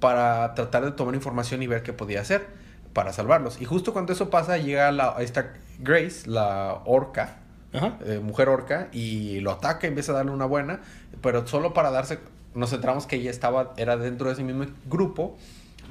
[0.00, 2.46] para tratar de tomar información y ver qué podía hacer
[2.92, 3.60] para salvarlos.
[3.60, 7.38] Y justo cuando eso pasa, llega la, esta Grace, la orca.
[7.74, 10.80] Eh, mujer orca, y lo ataca empieza a darle una buena,
[11.20, 12.20] pero solo para darse,
[12.54, 15.36] nos centramos que ella estaba, era dentro de ese mismo grupo,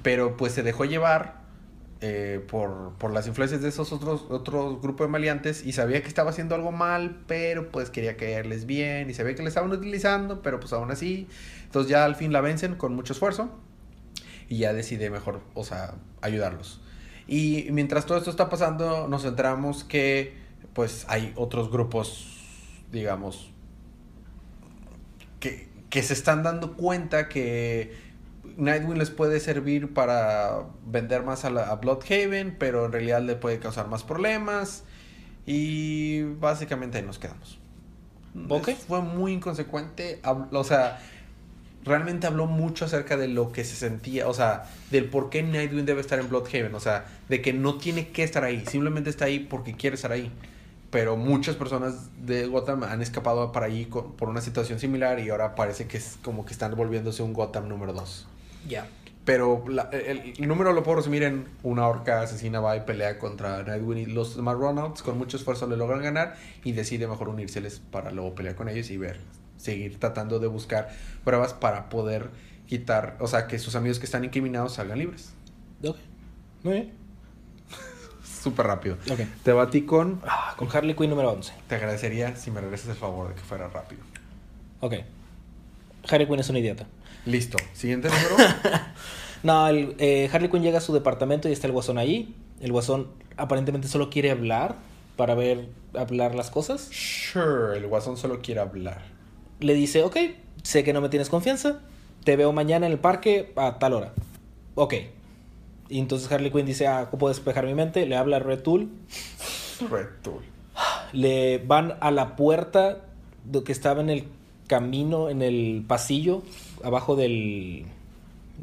[0.01, 1.43] pero pues se dejó llevar
[2.01, 6.07] eh, por, por las influencias de esos otros, otros grupos de maleantes y sabía que
[6.07, 10.41] estaba haciendo algo mal, pero pues quería caerles bien y sabía que le estaban utilizando,
[10.41, 11.27] pero pues aún así,
[11.63, 13.49] entonces ya al fin la vencen con mucho esfuerzo
[14.49, 16.81] y ya decide mejor, o sea, ayudarlos.
[17.27, 20.42] Y mientras todo esto está pasando, nos enteramos que
[20.73, 22.37] pues hay otros grupos,
[22.91, 23.51] digamos,
[25.39, 27.95] que, que se están dando cuenta que
[28.57, 33.35] Nightwing les puede servir para vender más a, la, a Bloodhaven, pero en realidad le
[33.35, 34.83] puede causar más problemas.
[35.45, 37.59] Y básicamente ahí nos quedamos.
[38.49, 38.69] Ok.
[38.69, 40.21] Es- Fue muy inconsecuente.
[40.23, 41.01] hab- O sea,
[41.83, 45.85] realmente habló mucho acerca de lo que se sentía, o sea, del por qué Nightwing
[45.85, 49.25] debe estar en Bloodhaven, o sea, de que no tiene que estar ahí, simplemente está
[49.25, 50.31] ahí porque quiere estar ahí.
[50.93, 55.31] Pero muchas personas de Gotham han escapado para allí co- por una situación similar y
[55.31, 58.27] ahora parece que es como que están volviéndose un Gotham número 2.
[58.69, 58.87] Ya.
[59.25, 63.17] Pero la- el, el número lo puedo resumir en una orca asesina va y pelea
[63.17, 67.79] contra Nightwing y los demás con mucho esfuerzo le logran ganar y decide mejor unírseles
[67.79, 69.19] para luego pelear con ellos y ver,
[69.57, 70.89] seguir tratando de buscar
[71.23, 72.29] pruebas para poder
[72.67, 75.33] quitar, o sea, que sus amigos que están incriminados salgan libres.
[75.83, 75.97] Ok.
[76.63, 77.02] Muy bien.
[78.43, 78.97] Súper rápido.
[79.09, 79.21] Ok.
[79.43, 80.19] Te batí con...
[80.27, 81.53] Ah, con Harley Quinn número 11.
[81.67, 84.01] Te agradecería si me regresas el favor de que fuera rápido.
[84.81, 84.95] Ok.
[86.09, 86.85] Harley Quinn es un idiota.
[87.25, 87.57] Listo.
[87.73, 88.35] Siguiente número.
[89.43, 92.33] No, el, eh, Harley Quinn llega a su departamento y está el guasón ahí.
[92.61, 94.77] El guasón aparentemente solo quiere hablar
[95.17, 96.89] para ver hablar las cosas.
[96.91, 99.01] sure, el guasón solo quiere hablar.
[99.59, 100.15] Le dice, ok,
[100.63, 101.81] sé que no me tienes confianza.
[102.23, 104.13] Te veo mañana en el parque a tal hora.
[104.75, 104.93] Ok.
[105.93, 108.07] Y entonces Harley Quinn dice, ah, ¿cómo puedo despejar mi mente?
[108.07, 108.89] Le habla a Red Tool.
[109.91, 110.41] Red Tool.
[111.11, 113.01] Le van a la puerta
[113.63, 114.27] que estaba en el
[114.65, 116.41] camino, en el pasillo,
[116.83, 117.85] abajo del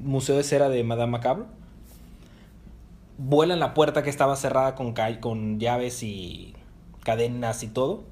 [0.03, 1.45] Museo de Cera de Madame Macabre.
[3.17, 6.57] Vuelan la puerta que estaba cerrada con, llaves y
[7.05, 8.03] cadenas y todo,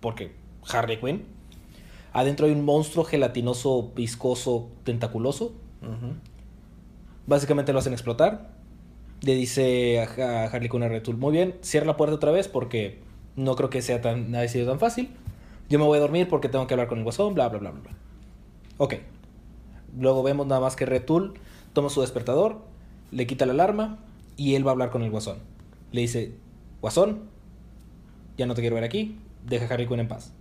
[0.00, 0.34] porque
[0.70, 1.24] Harley Quinn.
[2.12, 5.54] Adentro hay un monstruo gelatinoso, viscoso, tentaculoso.
[7.26, 8.55] Básicamente lo hacen explotar.
[9.26, 12.48] Le dice a, Harley Quinn a Red Tool, muy bien, cierra la puerta otra vez
[12.48, 13.00] porque
[13.34, 15.10] no creo que sea tan, haya sido tan fácil.
[15.68, 17.72] Yo me voy a dormir porque tengo que hablar con el guasón, bla, bla, bla.
[17.72, 17.90] bla.
[18.78, 18.94] Ok.
[19.98, 21.34] Luego vemos nada más que Red Tool
[21.76, 22.62] toma su despertador,
[23.10, 23.98] le quita la alarma
[24.38, 25.36] y él va a hablar con el guasón.
[25.92, 26.32] Le dice,
[26.80, 27.24] guasón,
[28.38, 30.32] ya no te quiero ver aquí, deja a Harley Quinn en paz.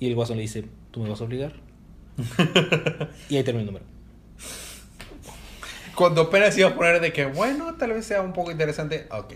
[0.00, 1.54] Y el guasón le dice, ¿tú me vas a obligar?
[3.30, 3.86] y ahí termina el número.
[5.96, 9.06] Cuando apenas iba a poner de que, bueno, tal vez sea un poco interesante.
[9.10, 9.34] Ok.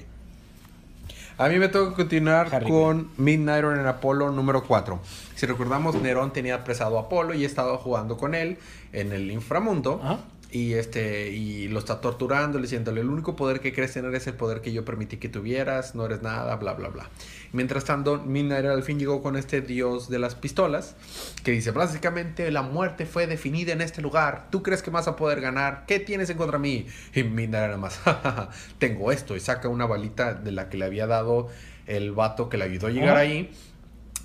[1.39, 5.01] A mí me toca continuar Harley con Midnight en Apolo número 4.
[5.35, 8.59] Si recordamos, Nerón tenía apresado a Apolo y estaba jugando con él
[8.93, 10.01] en el inframundo.
[10.05, 10.19] Ajá.
[10.53, 14.35] Y este y lo está torturando, diciéndole, el único poder que crees tener es el
[14.35, 17.09] poder que yo permití que tuvieras, no eres nada, bla, bla, bla.
[17.53, 20.97] Mientras tanto, Midnight al fin llegó con este dios de las pistolas,
[21.45, 25.15] que dice, básicamente la muerte fue definida en este lugar, ¿tú crees que vas a
[25.15, 25.85] poder ganar?
[25.87, 26.87] ¿Qué tienes en contra mí?
[27.15, 30.69] Y Midnight nada más, "Ja, ja, ja, tengo esto, y saca una balita de la
[30.69, 31.49] que le había dado
[31.87, 33.21] el vato que le ayudó a llegar Ajá.
[33.21, 33.53] ahí.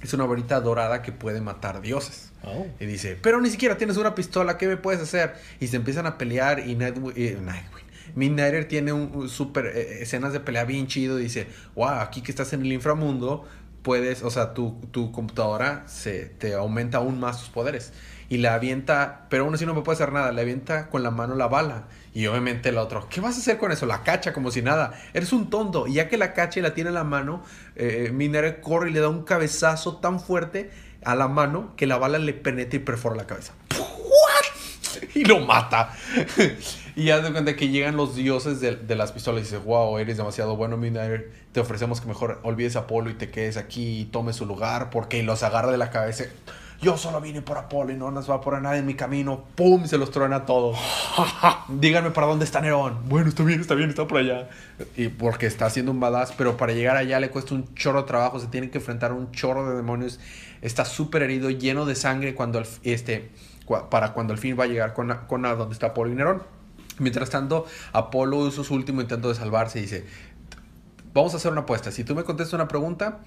[0.02, 2.32] Es una varita dorada que puede matar dioses.
[2.46, 2.68] Oh.
[2.80, 5.34] Y dice, pero ni siquiera tienes una pistola, ¿qué me puedes hacer?
[5.60, 7.38] Y se empiezan a pelear y Nightwing, eh,
[8.14, 11.18] Midnighter tiene un, super eh, escenas de pelea bien chido.
[11.18, 13.46] Dice, wow, aquí que estás en el inframundo,
[13.82, 17.94] puedes, o sea, tu, tu computadora se te aumenta aún más tus poderes.
[18.28, 21.12] Y la avienta, pero aún así no me puede hacer nada, le avienta con la
[21.12, 21.88] mano la bala.
[22.14, 23.86] Y obviamente el otro, ¿qué vas a hacer con eso?
[23.86, 25.00] La cacha como si nada.
[25.14, 25.86] Eres un tonto.
[25.86, 27.44] Y ya que la cacha y la tiene en la mano,
[27.76, 28.12] eh,
[28.64, 30.72] corre y le da un cabezazo tan fuerte
[31.06, 33.54] a la mano que la bala le penetra y perfora la cabeza.
[33.78, 35.02] ¿What?
[35.14, 35.94] Y lo mata.
[36.96, 39.98] y ya de cuenta que llegan los dioses de, de las pistolas y dice, wow,
[39.98, 41.32] eres demasiado bueno, Midnighter.
[41.52, 44.90] Te ofrecemos que mejor olvides a Apolo y te quedes aquí y tomes su lugar
[44.90, 46.26] porque los agarra de la cabeza.
[46.82, 49.46] Yo solo vine por Apolo y no nos va a poner nada en mi camino.
[49.56, 49.86] ¡Pum!
[49.86, 50.74] Se los truena todo.
[51.70, 53.00] Díganme para dónde está Nerón.
[53.08, 54.50] Bueno, está bien, está bien, está por allá.
[54.98, 58.08] Y porque está haciendo un badass, pero para llegar allá le cuesta un chorro de
[58.08, 58.40] trabajo.
[58.40, 60.20] Se tiene que enfrentar a un chorro de demonios.
[60.66, 63.30] Está súper herido, lleno de sangre cuando este,
[63.92, 66.16] para cuando al fin va a llegar con, a- con a donde está Apolo y
[66.16, 66.42] Nerón.
[66.98, 70.06] Mientras tanto, Apolo usa su último intento de salvarse y dice,
[71.14, 71.92] vamos a hacer una apuesta.
[71.92, 73.20] Si tú me contestas una pregunta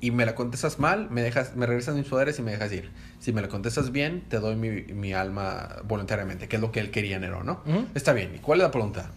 [0.00, 2.90] y me la contestas mal, me dejas, me regresas mis poderes y me dejas ir.
[3.20, 6.80] Si me la contestas bien, te doy mi, mi alma voluntariamente, que es lo que
[6.80, 7.62] él quería Nerón, ¿no?
[7.94, 8.34] Está bien.
[8.34, 9.10] ¿Y cuál es la pregunta?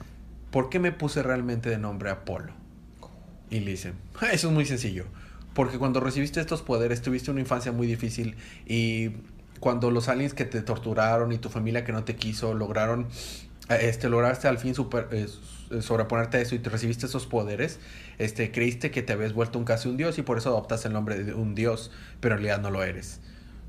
[0.52, 2.54] ¿Por qué me puse realmente de nombre Apolo?
[3.50, 5.06] Y le dicen, "Ah, eso es muy sencillo.
[5.58, 8.36] Porque cuando recibiste estos poderes, tuviste una infancia muy difícil
[8.68, 9.14] y
[9.60, 13.08] cuando los aliens que te torturaron y tu familia que no te quiso lograron,
[13.68, 15.26] eh, este, lograste al fin super, eh,
[15.82, 17.80] sobreponerte a eso y te recibiste esos poderes,
[18.20, 20.94] este, creíste que te habías vuelto un casi un dios y por eso adoptaste el
[20.94, 21.90] nombre de un dios,
[22.20, 23.20] pero en realidad no lo eres.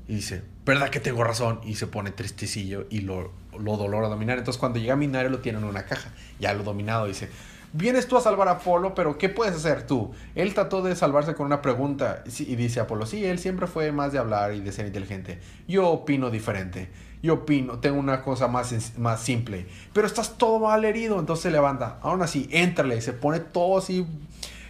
[0.07, 1.59] Y dice, ¿verdad que tengo razón?
[1.65, 4.37] Y se pone tristecillo y lo, lo dolor a dominar.
[4.37, 7.29] Entonces cuando llega a Minario lo tiene en una caja, ya lo dominado, dice,
[7.73, 10.11] vienes tú a salvar a Apolo, pero ¿qué puedes hacer tú?
[10.35, 14.11] Él trató de salvarse con una pregunta y dice Apolo, sí, él siempre fue más
[14.11, 15.39] de hablar y de ser inteligente.
[15.67, 16.89] Yo opino diferente.
[17.21, 19.67] Yo opino, tengo una cosa más, más simple.
[19.93, 21.97] Pero estás todo mal herido, entonces se levanta.
[22.01, 24.07] Aún así, éntrale, se pone todo así,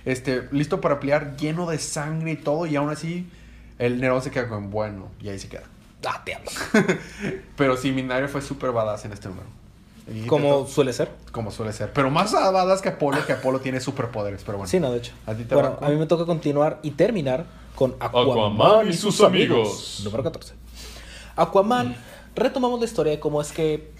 [0.05, 3.29] este, listo para pelear, lleno de sangre y todo, y aún así
[3.77, 5.63] el Nerón se queda con bueno, y ahí se queda.
[6.05, 6.37] Ah, te
[7.55, 9.47] Pero sí, Minario fue súper badass en este número.
[10.27, 11.11] Como suele ser.
[11.31, 11.93] Como suele ser.
[11.93, 14.43] Pero más badass que Apolo, que Apolo tiene superpoderes.
[14.43, 14.69] Pero bueno.
[14.69, 15.13] Sí, no, de hecho.
[15.25, 17.45] ¿A ti te bueno, a mí me toca continuar y terminar
[17.75, 20.01] con Aquaman, y sus amigos.
[20.03, 20.53] Número 14.
[21.35, 21.95] Aquaman,
[22.35, 23.91] retomamos la historia de cómo es que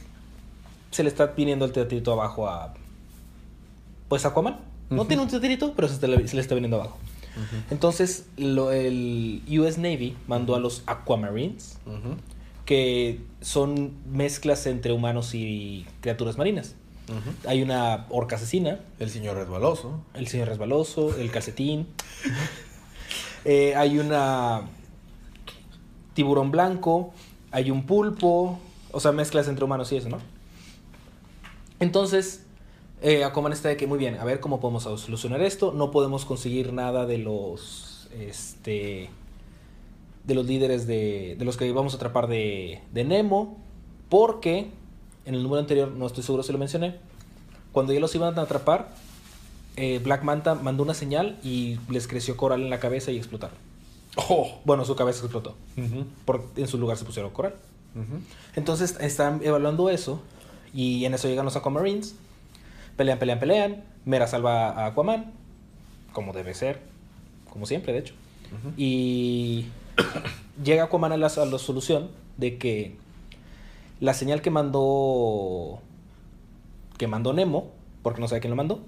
[0.91, 2.74] se le está viniendo el teatrito abajo a.
[4.07, 4.60] Pues Aquaman.
[4.89, 6.97] No tiene un teatrito, pero se le, está viniendo abajo.
[7.70, 11.78] Entonces, lo, el US Navy mandó a los Aquamarines
[12.70, 16.76] que son mezclas entre humanos y criaturas marinas.
[17.47, 18.82] Hay una orca asesina.
[18.99, 20.03] El señor resbaloso.
[20.13, 21.88] El señor resbaloso, el calcetín.
[23.45, 24.63] Eh, hay una
[26.13, 27.13] tiburón blanco,
[27.51, 28.59] hay un pulpo,
[28.91, 30.20] o sea, mezclas entre humanos y eso, ¿no?
[31.80, 32.43] Entonces,
[33.01, 35.72] eh, Aquaman está de que, muy bien, a ver cómo podemos solucionar esto.
[35.72, 39.09] No podemos conseguir nada de los, este,
[40.24, 43.57] de los líderes de, de los que vamos a atrapar de, de Nemo,
[44.09, 44.70] porque
[45.26, 46.95] en el número anterior, no estoy seguro si lo mencioné,
[47.72, 48.89] cuando ya los iban a atrapar,
[49.76, 53.55] eh, Black Manta mandó una señal y les creció coral en la cabeza y explotaron.
[54.15, 54.59] Oh.
[54.65, 55.55] Bueno, su cabeza explotó.
[55.78, 57.55] en su lugar se pusieron coral.
[58.55, 60.22] Entonces están evaluando eso
[60.74, 62.15] y en eso llegan los Aquamarines.
[62.97, 63.84] Pelean, pelean, pelean.
[64.05, 65.32] Mera salva a Aquaman,
[66.11, 66.82] como debe ser,
[67.49, 68.13] como siempre, de hecho.
[68.76, 69.65] Y
[70.64, 72.95] llega Aquaman a la, a la solución de que
[74.00, 75.82] la señal que mandó
[76.97, 77.72] que mandó Nemo,
[78.04, 78.82] porque no sabe quién lo mandó,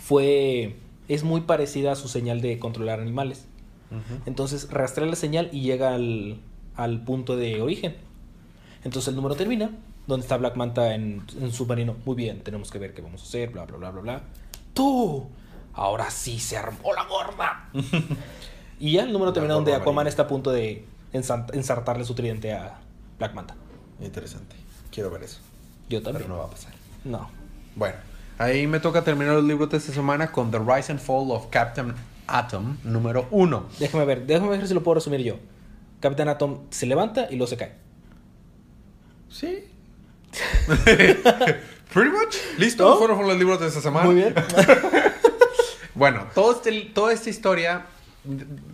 [0.00, 0.76] fue
[1.08, 3.46] es muy parecida a su señal de controlar animales.
[4.24, 6.40] Entonces rastrea la señal y llega al,
[6.76, 7.94] al, punto de origen.
[8.84, 9.70] Entonces el número termina,
[10.06, 11.96] donde está Black Manta en, en submarino.
[12.06, 14.22] Muy bien, tenemos que ver qué vamos a hacer, bla, bla, bla, bla, bla.
[14.72, 15.26] ¡Tú!
[15.74, 17.68] Ahora sí se armó la gorda.
[18.82, 22.80] Y ya el número termina donde Aquaman está a punto de ensartarle su tridente a
[23.16, 23.54] Black Manta.
[24.00, 24.56] Interesante.
[24.90, 25.38] Quiero ver eso.
[25.88, 26.24] Yo también.
[26.24, 26.72] Pero no va a pasar.
[27.04, 27.30] No.
[27.76, 27.94] Bueno,
[28.38, 31.46] ahí me toca terminar los libros de esta semana con The Rise and Fall of
[31.50, 31.94] Captain
[32.26, 33.68] Atom número uno.
[33.78, 35.36] Déjame ver, déjame ver si lo puedo resumir yo.
[36.00, 37.76] Captain Atom se levanta y luego se cae.
[39.28, 39.64] Sí.
[41.94, 42.34] Pretty much.
[42.58, 42.98] Listo.
[42.98, 44.06] Fueron los libros de esta semana.
[44.06, 44.34] Muy bien.
[45.94, 47.86] bueno, todo este, toda esta historia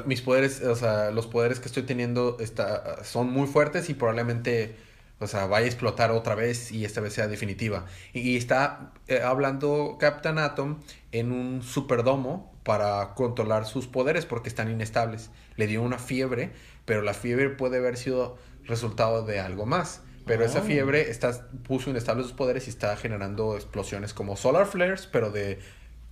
[0.05, 4.75] mis poderes, o sea, los poderes que estoy teniendo está, son muy fuertes y probablemente
[5.19, 7.85] o sea, vaya a explotar otra vez y esta vez sea definitiva.
[8.13, 10.79] Y, está eh, hablando Captain Atom
[11.11, 15.31] en un superdomo para controlar sus poderes porque están inestables.
[15.55, 16.51] Le dio una fiebre,
[16.85, 20.01] pero la fiebre puede haber sido resultado de algo más.
[20.27, 20.63] Pero esa ah.
[20.63, 25.59] fiebre está, puso inestables sus poderes y está generando explosiones como solar flares, pero de,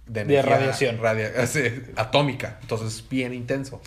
[0.08, 1.00] de, radiación
[1.98, 2.58] atómica.
[2.62, 3.82] Entonces, bien intenso.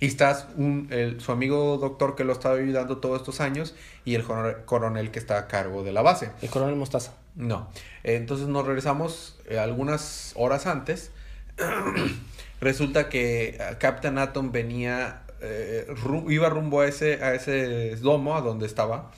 [0.00, 0.88] Y estás un,
[1.18, 3.74] su amigo doctor que lo estaba ayudando todos estos años
[4.04, 6.32] y el coronel que está a cargo de la base.
[6.42, 7.14] ¿El coronel Mostaza?
[7.34, 7.70] No.
[8.02, 11.12] Entonces nos regresamos eh, algunas horas antes.
[12.60, 15.86] Resulta que eh, Captain Atom venía, eh,
[16.28, 19.10] iba rumbo a ese, a ese domo, a donde estaba.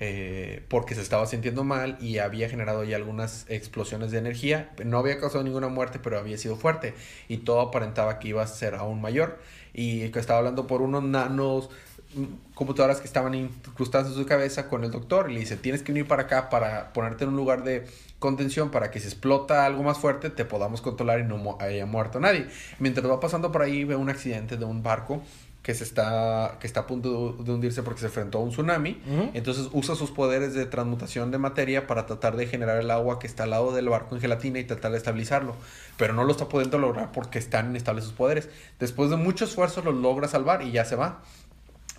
[0.00, 4.70] eh, porque se estaba sintiendo mal y había generado ya algunas explosiones de energía.
[4.84, 6.94] No había causado ninguna muerte, pero había sido fuerte
[7.28, 9.40] y todo aparentaba que iba a ser aún mayor.
[9.80, 11.70] Y que estaba hablando por unos nanos
[12.16, 15.84] mm, computadoras que estaban incrustadas en su cabeza con el doctor y le dice, tienes
[15.84, 17.86] que venir para acá para ponerte en un lugar de
[18.18, 22.18] contención para que si explota algo más fuerte te podamos controlar y no haya muerto
[22.18, 22.48] nadie.
[22.80, 25.22] Mientras va pasando por ahí ve un accidente de un barco
[25.68, 29.02] que se está que está a punto de hundirse porque se enfrentó a un tsunami.
[29.34, 33.26] Entonces usa sus poderes de transmutación de materia para tratar de generar el agua que
[33.26, 35.54] está al lado del barco en gelatina y tratar de estabilizarlo.
[35.98, 38.48] Pero no lo está pudiendo lograr porque están inestables sus poderes.
[38.78, 41.20] Después de mucho esfuerzo lo logra salvar y ya se va.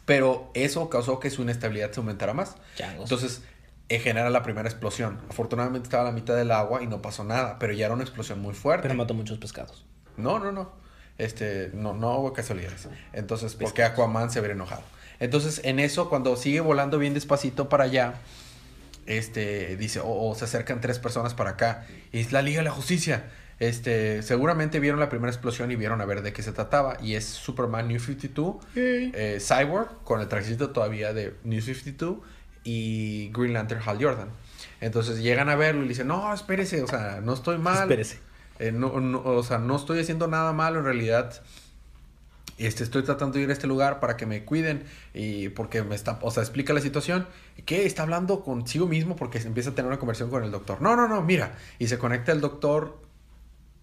[0.06, 2.56] Pero eso causó que su inestabilidad se aumentara más.
[2.98, 3.44] Entonces
[3.88, 5.20] eh, genera la primera explosión.
[5.30, 8.04] Afortunadamente estaba a la mitad del agua y no pasó nada, pero ya era una
[8.04, 8.88] explosión muy fuerte.
[8.88, 9.86] Pero mató muchos pescados.
[10.18, 10.72] No, no, no.
[11.20, 12.88] Este, no, no hubo casualidades.
[13.14, 14.84] Entonces, porque Aquaman se habría enojado.
[15.20, 18.16] Entonces, en eso, cuando sigue volando bien despacito para allá,
[19.06, 22.72] este, dice, o, se acercan tres personas para acá, y es la Liga de la
[22.72, 23.26] Justicia.
[23.60, 26.98] Este, seguramente vieron la primera explosión y vieron a ver de qué se trataba.
[27.02, 32.20] Y es Superman New 52, eh, Cyborg, con el trajecito todavía de New 52,
[32.64, 34.30] y Green Lantern Hal Jordan.
[34.80, 37.84] Entonces llegan a verlo y le dicen, no, espérese, o sea, no estoy mal.
[37.84, 38.29] Espérese.
[38.60, 41.42] Eh, no, o sea, no estoy haciendo nada malo en realidad.
[42.58, 44.84] Este, estoy tratando de ir a este lugar para que me cuiden
[45.14, 47.26] y porque me está, o sea, explica la situación.
[47.66, 47.86] ¿Qué?
[47.86, 50.82] Está hablando consigo mismo porque empieza a tener una conversación con el doctor.
[50.82, 51.56] No, no, no, mira.
[51.80, 53.00] Y se conecta el doctor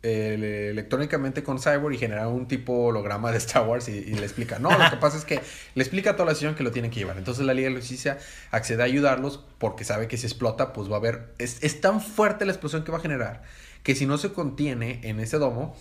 [0.02, 4.58] eh, electrónicamente con Cyborg y genera un tipo holograma de Star Wars y, le explica.
[4.58, 5.40] No, lo que pasa es que
[5.74, 7.16] le explica toda la situación que lo tienen que llevar.
[7.16, 8.18] Entonces la Liga de la Justicia
[8.50, 11.32] accede a ayudarlos porque sabe que si explota, pues va a haber...
[11.38, 13.42] Es, es tan fuerte la explosión que va a generar
[13.86, 15.76] que si no se contiene en ese domo,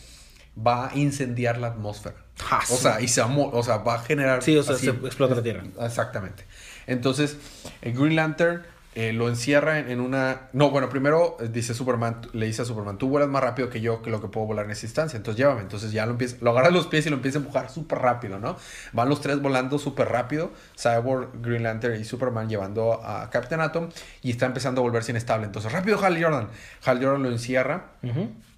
[0.56, 2.18] va a incendiar la atmósfera.
[2.52, 4.44] Ah, o sea, y se o sea, va a generar...
[4.44, 5.64] Sí, o sea, se explota la Tierra.
[5.82, 6.44] Exactamente.
[6.86, 7.36] Entonces,
[7.82, 8.62] el Green Lantern
[8.96, 10.48] eh, lo encierra en, una...
[10.54, 13.82] No, bueno, primero eh, dice Superman, le dice a Superman, tú vuelas más rápido que
[13.82, 15.60] yo, que lo que puedo volar en esa instancia, entonces llévame.
[15.60, 18.40] Entonces ya lo empieza, lo agarra los pies y lo empieza a empujar súper rápido,
[18.40, 18.56] ¿no?
[18.94, 23.90] Van los tres volando súper rápido, Cyborg, Green Lantern y Superman llevando a Captain Atom
[24.22, 25.46] y está empezando a volverse inestable.
[25.46, 26.48] Entonces, rápido Hal Jordan.
[26.86, 27.88] Hal Jordan lo encierra.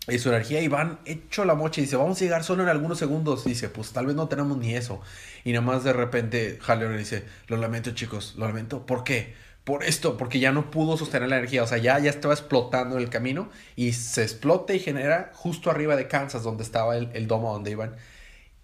[0.10, 2.70] Y su energía y van hecho la mocha y dice, vamos a llegar solo en
[2.70, 3.44] algunos segundos.
[3.44, 5.02] dice, pues tal vez no tenemos ni eso.
[5.44, 8.86] Y nada más de repente Hal Jordan dice, lo lamento chicos, lo lamento.
[8.86, 9.47] ¿Por qué?
[9.68, 12.98] Por esto, porque ya no pudo sostener la energía, o sea, ya, ya estaba explotando
[12.98, 17.52] el camino y se explota y genera justo arriba de Kansas, donde estaba el, domo
[17.52, 17.98] donde iban,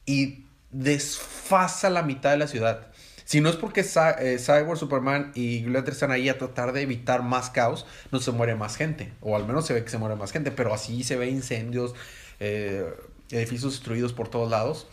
[0.05, 2.87] y desfasa la mitad de la ciudad.
[3.25, 7.21] Si no es porque eh, Cyborg, Superman y Glitter están ahí a tratar de evitar
[7.21, 10.15] más caos, no se muere más gente, o al menos se ve que se muere
[10.15, 11.95] más gente, pero así se ve incendios,
[12.39, 12.85] eh,
[13.29, 14.87] edificios destruidos por todos lados.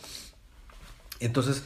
[1.21, 1.63] Entonces,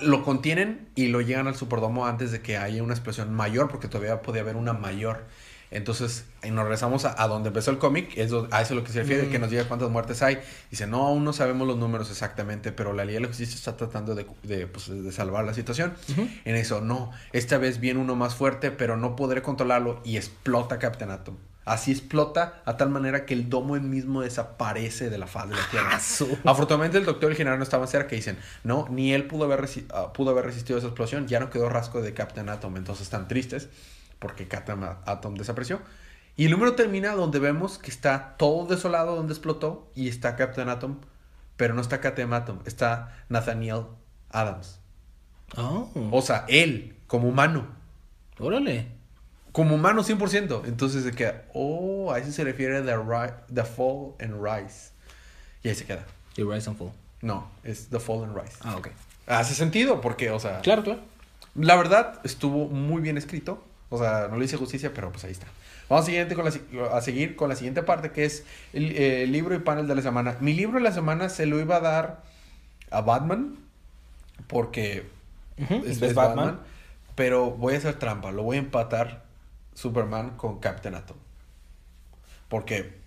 [0.00, 3.88] lo contienen y lo llegan al Superdomo antes de que haya una explosión mayor, porque
[3.88, 5.24] todavía puede haber una mayor.
[5.70, 9.28] Entonces, nos regresamos a, donde empezó el cómic, a eso es lo que se refiere,
[9.28, 9.40] que mm.
[9.40, 10.38] nos diga cuántas muertes hay.
[10.70, 13.76] Dice, no, aún no sabemos los números exactamente, pero la Liga de la Justicia está
[13.76, 15.94] tratando de, de, pues, de salvar la situación.
[16.44, 20.78] En eso, no, esta vez viene uno más fuerte, pero no podré controlarlo y explota
[20.78, 21.36] Captain Atom.
[21.64, 25.66] Así explota a tal manera que el domo mismo desaparece de la faz de la
[25.70, 25.98] Tierra.
[26.44, 29.44] Afortunadamente el doctor y el general no estaban cerca y dicen, no, ni él pudo
[29.44, 33.04] haber, ah, pudo haber resistido esa explosión, ya no quedó rasgo de Captain Atom, entonces
[33.04, 33.68] están tristes
[34.18, 35.80] porque Captain Atom desapareció.
[36.36, 40.68] Y el número termina donde vemos que está todo desolado donde explotó y está Captain
[40.68, 40.98] Atom,
[41.56, 43.84] pero no está Captain Atom, está Nathaniel
[44.30, 44.80] Adams.
[45.56, 45.88] Oh.
[46.10, 47.68] O sea, él como humano.
[48.38, 48.88] Órale.
[49.54, 50.62] Como humano 100%.
[50.66, 52.92] Entonces se queda, oh, a eso se refiere the,
[53.54, 54.90] the Fall and Rise.
[55.62, 56.04] Y ahí se queda.
[56.36, 56.90] ¿Y Rise and Fall?
[57.22, 58.56] No, es The Fall and Rise.
[58.62, 58.88] Ah, ok.
[59.28, 60.58] Hace sentido porque, o sea...
[60.58, 61.00] Claro, claro.
[61.54, 63.64] La verdad, estuvo muy bien escrito.
[63.90, 65.46] O sea, no le hice justicia, pero pues ahí está.
[65.88, 69.86] Vamos siguiente con a seguir con la siguiente parte, que es el, libro y panel
[69.86, 70.36] de la semana.
[70.40, 72.22] Mi libro de la semana se lo iba a dar
[72.90, 73.56] a Batman,
[74.48, 75.06] porque
[75.58, 76.14] es, Batman.
[76.16, 76.60] Batman.
[77.14, 79.23] Pero voy a hacer trampa, lo voy a empatar
[79.74, 81.16] Superman con Captain Atom.
[82.48, 83.04] Porque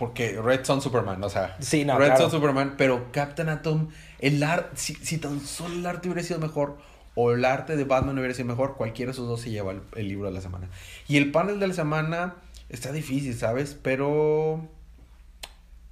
[0.00, 4.42] porque Red Son Superman, o sea, sí, no, Red Son Superman, pero Captain Atom, el
[4.42, 6.78] arte, si, tan solo el arte hubiera sido mejor
[7.14, 10.08] o el arte de Batman hubiera sido mejor, cualquiera de esos dos se lleva el,
[10.08, 10.70] libro de la semana.
[11.06, 12.36] Y el panel de la semana
[12.70, 13.76] está difícil, ¿sabes?
[13.82, 14.66] Pero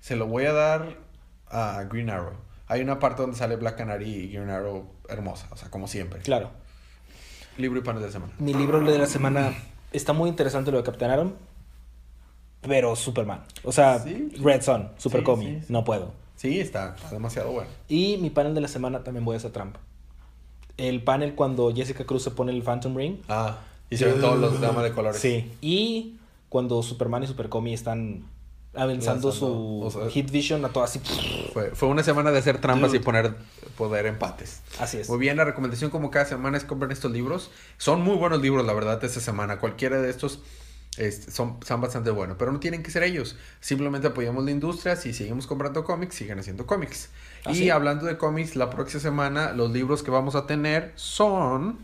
[0.01, 0.97] se lo voy a dar
[1.49, 2.33] a Green Arrow.
[2.67, 6.21] Hay una parte donde sale Black Canary y Green Arrow hermosa, o sea, como siempre.
[6.21, 6.51] Claro.
[7.59, 8.33] Libro y panel de la semana.
[8.39, 9.53] Mi libro de la semana
[9.93, 11.33] está muy interesante lo de Captain Atom,
[12.63, 13.43] pero Superman.
[13.65, 14.05] O sea,
[14.41, 15.25] Red Son, Super
[15.69, 16.13] no puedo.
[16.37, 17.69] Sí, está, demasiado bueno.
[17.89, 19.81] Y mi panel de la semana también voy a hacer trampa.
[20.77, 23.17] El panel cuando Jessica Cruz se pone el Phantom Ring.
[23.29, 23.59] Ah.
[23.91, 25.21] Hicieron todos los dramas de colores.
[25.21, 25.51] Sí.
[25.61, 26.15] Y
[26.49, 28.23] cuando Superman y Supercomi están
[28.79, 31.01] avanzando su Lanzando, o sea- Hit Vision a todo así.
[31.53, 33.01] Fue, fue una semana de hacer trampas Dude.
[33.01, 33.35] y poner
[33.77, 34.61] poder empates.
[34.79, 35.09] Así es.
[35.09, 37.51] Muy bien, la recomendación como cada semana es comprar estos libros.
[37.77, 39.59] Son muy buenos libros, la verdad, esta semana.
[39.59, 40.41] Cualquiera de estos
[40.97, 43.37] este, son, son bastante buenos, pero no tienen que ser ellos.
[43.61, 44.97] Simplemente apoyamos la industria.
[44.97, 47.11] Si seguimos comprando cómics, siguen haciendo cómics.
[47.45, 47.71] Ah, y sí.
[47.71, 51.79] hablando de cómics, la próxima semana los libros que vamos a tener son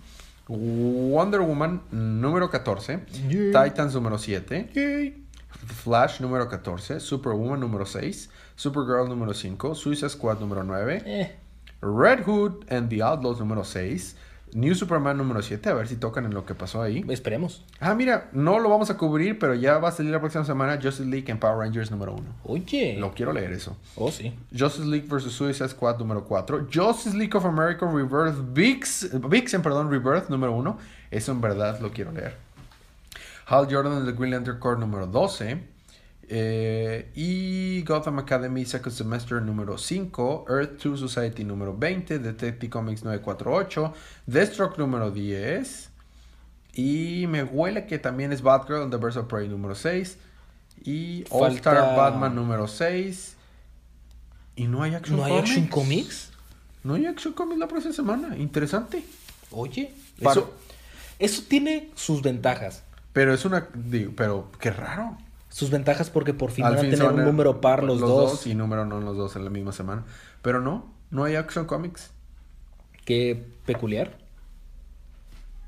[0.48, 5.22] Wonder Woman número 14, Titans número 7,
[5.66, 11.36] Flash número 14, Superwoman número 6, Supergirl número 5, Suicide Squad número 9, Eh,
[11.80, 14.16] Red Hood and the Outlaws número 6.
[14.54, 15.68] New Superman número 7.
[15.68, 17.04] A ver si tocan en lo que pasó ahí.
[17.08, 17.64] esperemos.
[17.80, 20.74] Ah, mira, no lo vamos a cubrir, pero ya va a salir la próxima semana
[20.80, 22.22] Justice League and Power Rangers número 1.
[22.44, 22.96] Oye.
[22.96, 23.76] Lo quiero leer eso.
[23.96, 24.32] Oh, sí.
[24.56, 25.32] Justice League vs.
[25.32, 26.68] Suicide Squad número 4.
[26.72, 30.78] Justice League of America Rebirth Vix, Vixen, perdón, Rebirth número 1.
[31.10, 32.36] Eso en verdad lo quiero leer.
[33.46, 35.58] Hal Jordan and the Green Lantern Corps número 12.
[36.26, 40.46] Eh, y Gotham Academy Second Semester número 5.
[40.48, 42.18] Earth 2 Society número 20.
[42.18, 43.92] Detective Comics 948.
[44.26, 45.90] Deathstroke número 10.
[46.76, 50.16] Y me huele que también es Batgirl the Birds of Prey número 6.
[50.84, 53.36] Y All Star Falta- Batman número 6.
[54.56, 55.50] Y no hay Action ¿No hay Comics.
[55.50, 56.30] Action Comics?
[56.84, 58.36] No hay Action Comics la próxima semana.
[58.38, 59.04] Interesante.
[59.50, 59.92] Oye.
[60.18, 60.54] Eso- Eso,
[61.18, 62.82] eso tiene sus ventajas.
[63.14, 63.68] Pero es una.
[63.74, 65.16] digo, pero qué raro.
[65.48, 68.46] Sus ventajas porque por fin Al van a tener un el- número par los, dos.
[68.46, 70.04] Y número no los dos en la misma semana.
[70.42, 72.10] Pero no, no hay Action Comics.
[73.06, 74.18] Qué peculiar.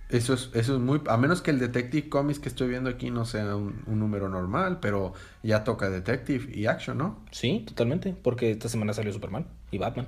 [0.09, 1.01] Eso es, eso es muy.
[1.09, 4.28] A menos que el Detective Comics que estoy viendo aquí no sea un, un número
[4.28, 7.18] normal, pero ya toca Detective y Action, ¿no?
[7.32, 8.12] Sí, totalmente.
[8.22, 10.07] Porque esta semana salió Superman y Batman.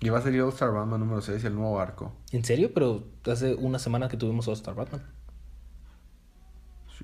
[0.00, 2.12] Y va a salir All Star Batman número 6, el nuevo arco.
[2.32, 2.70] ¿En serio?
[2.74, 5.02] Pero hace una semana que tuvimos All Star Batman.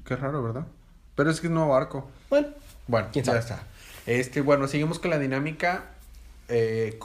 [0.04, 0.66] Qué raro, ¿verdad?
[1.14, 2.10] Pero es que es nuevo arco.
[2.28, 2.48] Bueno,
[2.86, 3.40] Bueno, ¿Quién ya sabe?
[3.40, 3.62] está.
[4.06, 5.84] Este, bueno, seguimos con la dinámica.
[6.52, 6.98] Eh,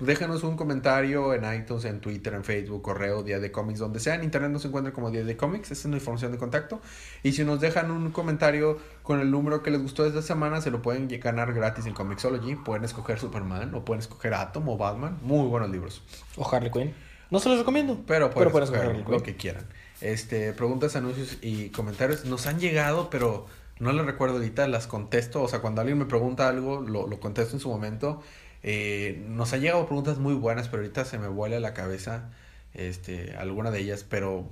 [0.00, 4.14] déjanos un comentario en iTunes, en Twitter, en Facebook, correo, Día de Cómics, donde sea.
[4.16, 5.70] En internet nos encuentra como Día de Cómics.
[5.70, 6.80] Esa es la información de contacto.
[7.22, 10.70] Y si nos dejan un comentario con el número que les gustó esta semana, se
[10.70, 12.56] lo pueden ganar gratis en Comixology.
[12.56, 15.18] Pueden escoger Superman o pueden escoger Atom o Batman.
[15.22, 16.02] Muy buenos libros.
[16.36, 16.94] o Harley Quinn.
[17.30, 17.98] No se los recomiendo.
[18.06, 19.64] Pero pueden pueden escoger Harley lo que quieran.
[20.00, 23.46] Este, preguntas, anuncios y comentarios nos han llegado, pero
[23.78, 25.42] no les recuerdo ahorita, las contesto.
[25.42, 28.22] O sea, cuando alguien me pregunta algo, lo, lo contesto en su momento.
[28.62, 32.30] Eh, nos han llegado preguntas muy buenas, pero ahorita se me vuela la cabeza
[32.74, 34.46] este, alguna de ellas, pero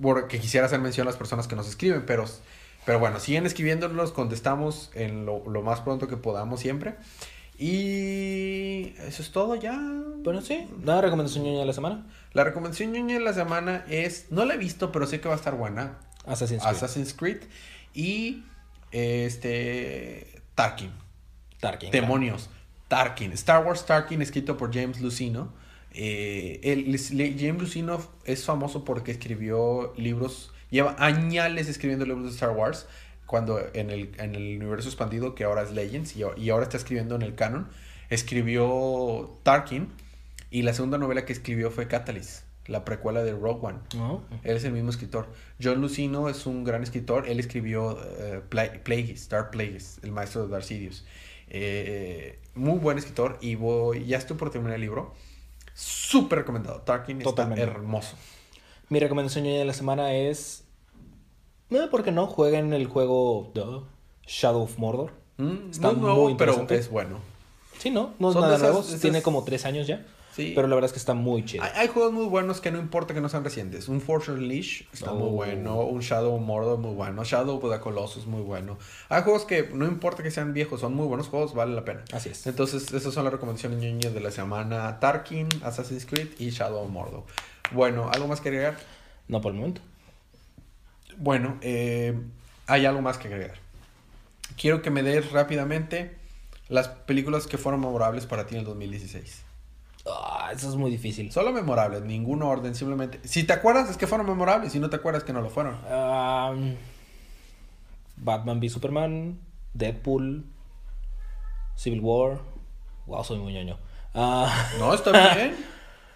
[0.00, 2.24] porque quisiera hacer mención a las personas que nos escriben, pero,
[2.84, 6.94] pero bueno, siguen escribiéndonos, contestamos en lo, lo más pronto que podamos siempre.
[7.58, 9.78] Y eso es todo ya.
[10.22, 10.66] Bueno, sí.
[10.82, 12.06] Nada, recomendación ñoña de la semana.
[12.32, 15.34] La recomendación ñoña de la semana es, no la he visto, pero sé que va
[15.34, 15.98] a estar buena.
[16.26, 16.74] Assassin's Creed.
[16.74, 17.38] Assassin's Creed
[17.94, 18.42] y
[18.90, 20.90] este Tarkin.
[21.60, 21.90] Tarkin.
[21.90, 22.02] claro.
[22.06, 22.50] Demonios.
[22.88, 23.32] Tarkin.
[23.32, 25.52] Star Wars Tarkin escrito por James Lucino.
[25.92, 26.98] Eh, el-
[27.38, 32.86] James Lucino es famoso porque escribió libros, lleva añales escribiendo libros de Star Wars,
[33.26, 36.76] cuando en el, en el universo expandido, que ahora es Legends, y, y ahora está
[36.76, 37.68] escribiendo en el canon,
[38.10, 39.88] escribió Tarkin,
[40.50, 43.78] y la segunda novela que escribió fue Catalyst, la precuela de Rogue One.
[43.94, 44.22] No.
[44.44, 45.26] Él es el mismo escritor.
[45.62, 47.28] John Lucino es un gran escritor.
[47.28, 51.04] Él escribió eh, Pla- Plagueis, Dark Plagueis, el maestro de Darth Sidious.
[51.48, 55.14] Eh, muy buen escritor y voy, ya estoy por terminar el libro.
[55.74, 56.80] Súper recomendado.
[56.82, 57.62] Tarkin Totalmente.
[57.64, 58.16] está hermoso.
[58.88, 60.63] Mi recomendación de la semana es.
[61.80, 62.26] No, ¿por qué no?
[62.26, 63.82] Jueguen el juego duh,
[64.26, 65.10] Shadow of Mordor.
[65.38, 66.76] Mm, Está no muy pero interesante.
[66.76, 67.18] es bueno.
[67.78, 68.14] Sí, ¿no?
[68.18, 68.86] No es Son nada esas- nuevo.
[68.86, 70.06] esas- Tiene como tres años ya.
[70.32, 70.52] Sí.
[70.54, 71.62] Pero la verdad es que está muy chido.
[71.62, 73.88] Hay, hay juegos muy buenos que no importa que no sean recientes.
[73.88, 75.30] Un Force Unleashed está muy Oh.
[75.30, 75.80] bueno.
[75.82, 77.22] Un Shadow of Mordor muy bueno.
[77.24, 78.76] Shadow of the Colossus muy bueno.
[79.10, 82.02] Hay juegos que no importa que sean viejos, son muy buenos juegos, vale la pena.
[82.12, 82.46] Así es.
[82.48, 84.98] Entonces, esas son las recomendaciones de la semana.
[84.98, 87.22] Tarkin, Assassin's Creed y Shadow of Mordor.
[87.72, 88.76] Bueno, ¿algo más que agregar?
[89.28, 89.80] No por el momento.
[91.18, 92.18] Bueno, eh,
[92.66, 93.58] hay algo más que agregar.
[94.56, 96.16] Quiero que me des rápidamente
[96.68, 99.42] las películas que fueron memorables para ti en el 2016.
[100.06, 101.32] Ah, eso es muy difícil.
[101.32, 103.20] Solo memorables, ningún orden, simplemente.
[103.26, 104.72] Si te acuerdas, es que fueron memorables.
[104.72, 105.76] Si no te acuerdas, que no lo fueron.
[108.16, 109.40] Batman v Superman,
[109.72, 110.44] Deadpool,
[111.74, 112.40] Civil War.
[113.06, 113.78] Wow, soy muy ñoño.
[114.14, 115.56] Ah, No, está bien.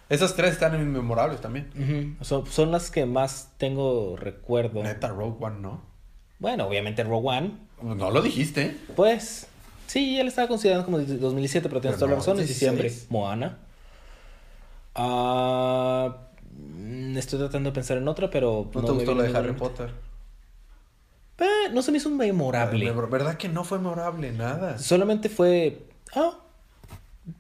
[0.08, 2.16] Esas tres están en memorables también.
[2.22, 4.82] son, son las que más tengo recuerdo.
[4.82, 5.82] Neta, Rogue One, no.
[6.38, 7.52] Bueno, obviamente Rogue One.
[7.82, 8.76] No lo dijiste.
[8.96, 9.46] Pues,
[9.86, 12.58] sí, ya le estaba considerando como de 2017, pero tienes toda la no, razón, 16.
[12.58, 12.92] diciembre.
[13.10, 13.58] Moana.
[14.94, 16.16] Ah,
[16.56, 18.70] mm, estoy tratando de pensar en otra, pero.
[18.72, 19.52] ¿No, te gustó la de Harry.
[19.52, 19.90] Potter?
[21.38, 22.90] Eh, no se me hizo memorable.
[22.92, 24.32] ¿Verdad que no fue memorable?
[24.32, 24.78] Nada.
[24.78, 25.86] Solamente fue.
[26.16, 26.38] Ah,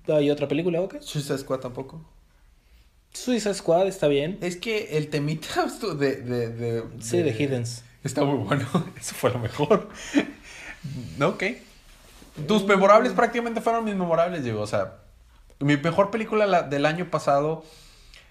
[0.08, 1.00] hay otra película, ok.
[1.00, 2.04] Suicide Squad tampoco.
[3.12, 4.38] Suicide Squad está bien.
[4.40, 5.66] Es que el temita
[5.98, 6.16] de...
[6.16, 7.84] de, de Sí, de Hiddens.
[8.04, 8.66] Está muy bueno.
[9.00, 9.88] Eso fue lo mejor.
[11.20, 11.42] ok.
[12.46, 14.60] Tus memorables prácticamente fueron mis memorables, digo.
[14.60, 14.94] O sea,
[15.58, 17.64] mi mejor película la- del año pasado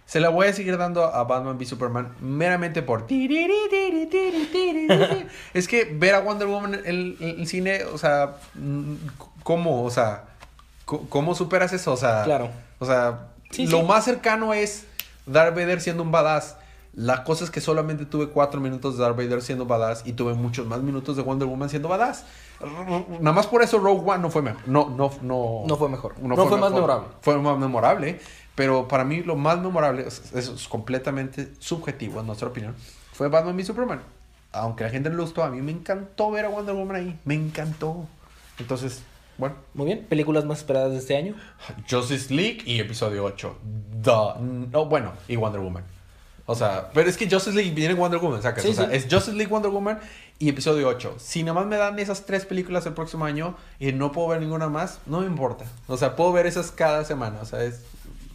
[0.05, 3.05] se la voy a seguir dando a Batman v Superman meramente por...
[5.53, 8.35] Es que ver a Wonder Woman en el, en el cine, o sea,
[9.43, 9.83] ¿cómo?
[9.83, 10.23] O sea,
[10.85, 11.91] ¿cómo superas eso?
[11.91, 12.49] O sea, Claro.
[12.79, 13.83] o sea, Sí, lo sí.
[13.85, 14.85] más cercano es
[15.25, 16.57] Darth Vader siendo un badass.
[16.93, 20.33] La cosa es que solamente tuve cuatro minutos de Darth Vader siendo badass y tuve
[20.33, 22.25] muchos más minutos de Wonder Woman siendo badass.
[23.19, 24.67] Nada más por eso Rogue One no fue mejor.
[24.67, 25.63] No, no, no.
[25.67, 26.17] No fue mejor.
[26.19, 27.07] No fue más memorable.
[27.21, 28.19] Fue más memorable.
[28.55, 32.73] Pero para mí lo más memorable, es- eso es completamente subjetivo en nuestra opinión,
[33.13, 34.01] fue Batman v Superman.
[34.51, 37.19] Aunque la gente no le gustó, a mí me encantó ver a Wonder Woman ahí.
[37.25, 38.07] Me encantó.
[38.57, 39.03] Entonces,
[39.37, 39.55] bueno.
[39.73, 40.05] Muy bien.
[40.07, 41.35] ¿Películas más esperadas de este año?
[41.89, 43.57] Justice League y episodio 8.
[44.01, 44.41] Duh.
[44.71, 45.83] No, bueno, y Wonder Woman.
[46.49, 48.63] O sea, pero es que Justice League viene en Wonder Woman, sacas.
[48.63, 48.95] Sí, o sea, sí.
[48.95, 49.99] es Justice League, Wonder Woman
[50.39, 51.15] y episodio 8.
[51.19, 54.39] Si nada más me dan esas tres películas el próximo año y no puedo ver
[54.39, 55.65] ninguna más, no me importa.
[55.87, 57.39] O sea, puedo ver esas cada semana.
[57.41, 57.81] O sea, es,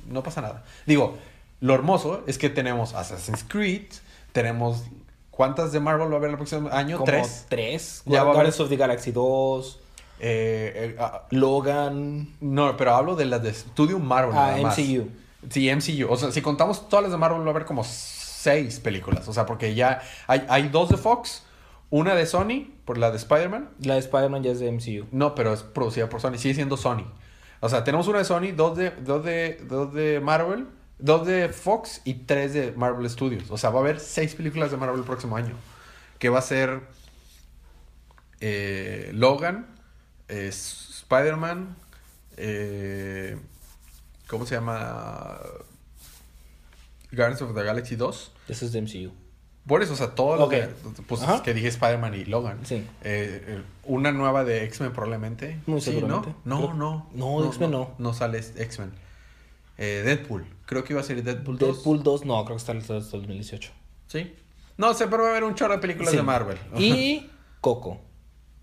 [0.08, 0.62] no pasa nada.
[0.84, 1.16] Digo,
[1.60, 3.86] lo hermoso es que tenemos Assassin's Creed,
[4.32, 4.82] tenemos.
[5.30, 6.98] ¿Cuántas de Marvel va a haber el próximo año?
[6.98, 7.46] Como Tres.
[7.48, 8.02] Tres.
[8.04, 9.80] Ya va a haber- of the Galaxy 2.
[10.24, 12.28] Eh, eh, ah, Logan.
[12.40, 14.36] No, pero hablo de las de Studio Marvel.
[14.36, 14.78] Ah, nada más.
[14.78, 15.08] MCU.
[15.50, 16.06] Sí, MCU.
[16.08, 19.26] O sea, si contamos todas las de Marvel, va a haber como seis películas.
[19.26, 21.42] O sea, porque ya hay, hay dos de Fox,
[21.90, 23.70] una de Sony, por la de Spider-Man.
[23.80, 25.08] La de Spider-Man ya es de MCU.
[25.10, 27.04] No, pero es producida por Sony, sigue siendo Sony.
[27.58, 30.68] O sea, tenemos una de Sony, dos de, dos de, dos de Marvel,
[31.00, 33.50] dos de Fox y tres de Marvel Studios.
[33.50, 35.56] O sea, va a haber seis películas de Marvel el próximo año.
[36.20, 36.82] Que va a ser
[38.40, 39.66] eh, Logan,
[40.32, 41.76] eh, Spider-Man,
[42.36, 43.38] eh,
[44.28, 45.38] ¿cómo se llama?
[47.10, 48.32] Guardians of the Galaxy 2.
[48.48, 49.12] Eso es de MCU.
[49.66, 50.50] Por eso, o sea, todo lo Ok.
[50.50, 50.68] que,
[51.06, 51.42] pues, Ajá.
[51.42, 52.64] que dije Spider-Man y Logan.
[52.66, 52.84] Sí.
[53.02, 55.60] Eh, una nueva de X-Men probablemente.
[55.66, 56.34] Muy Sí, seguramente.
[56.44, 56.56] ¿no?
[56.60, 57.10] No, Creo- no.
[57.12, 57.94] No, de X-Men no.
[57.98, 58.92] No sale X-Men.
[59.78, 60.46] Eh, Deadpool.
[60.66, 61.76] Creo que iba a ser Deadpool 2.
[61.76, 63.70] Deadpool 2, no, creo que está hasta el 2018.
[64.08, 64.34] Sí.
[64.78, 66.16] No sé, pero va a haber un chorro de películas Sí.
[66.16, 66.58] de Marvel.
[66.76, 67.30] Y
[67.60, 68.00] Coco.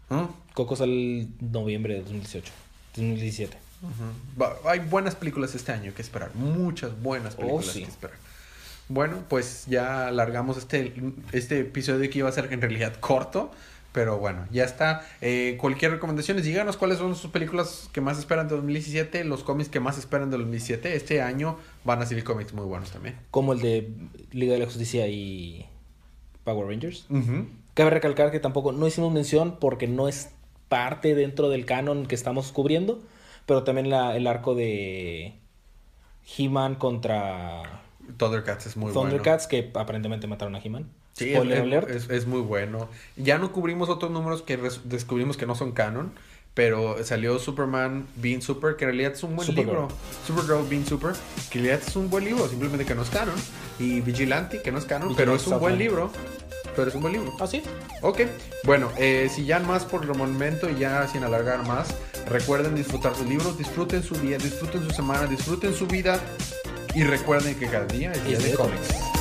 [0.10, 0.30] ¿Ah?
[0.54, 2.52] Coco sale noviembre de 2018.
[2.96, 3.58] 2017.
[3.82, 4.42] Ujú.
[4.42, 6.36] Va- Hay buenas películas este año que esperar.
[6.36, 7.84] Muchas buenas películas Oh, sí.
[7.84, 8.18] que esperar.
[8.90, 10.94] Bueno, pues ya alargamos este,
[11.32, 13.52] este episodio que iba a ser en realidad corto.
[13.92, 15.04] Pero bueno, ya está.
[15.20, 19.68] Eh, cualquier recomendación, díganos cuáles son sus películas que más esperan de 2017, los cómics
[19.70, 20.96] que más esperan de 2017.
[20.96, 23.16] Este año van a salir cómics muy buenos también.
[23.32, 23.92] Como el de
[24.32, 25.66] Liga de la Justicia y
[26.44, 27.08] Power Rangers.
[27.80, 30.32] Cabe recalcar que tampoco no hicimos mención porque no es
[30.68, 33.00] parte dentro del canon que estamos cubriendo,
[33.46, 35.34] pero también la- el arco de
[36.38, 37.64] He-Man contra
[38.18, 40.90] Thundercats es muy Thundercats, que aparentemente mataron a He-Man.
[40.92, 40.92] bueno.
[41.14, 41.34] Sí,
[41.90, 42.90] es, es- es muy bueno.
[43.16, 46.12] Ya no cubrimos otros números que descubrimos que no son canon.
[46.56, 49.68] Pero salió Superman Being Super, que en realidad es un buen Supergirl.
[49.84, 49.88] libro.
[50.28, 51.14] Supergirl Being Super,
[51.50, 53.36] que en realidad es un buen libro, simplemente que no es canon.
[53.78, 56.12] Y Vigilante, que no es canon, pero es un buen libro.
[56.76, 57.34] Pero es un buen libro.
[57.40, 57.62] Ah, sí.
[58.02, 58.22] Ok,
[58.64, 61.90] bueno, eh, si ya más por el momento y ya sin alargar más,
[62.28, 66.20] recuerden disfrutar sus libros, disfruten su día, disfruten su semana, disfruten su vida
[66.94, 69.19] y recuerden que cada día es día de cómics.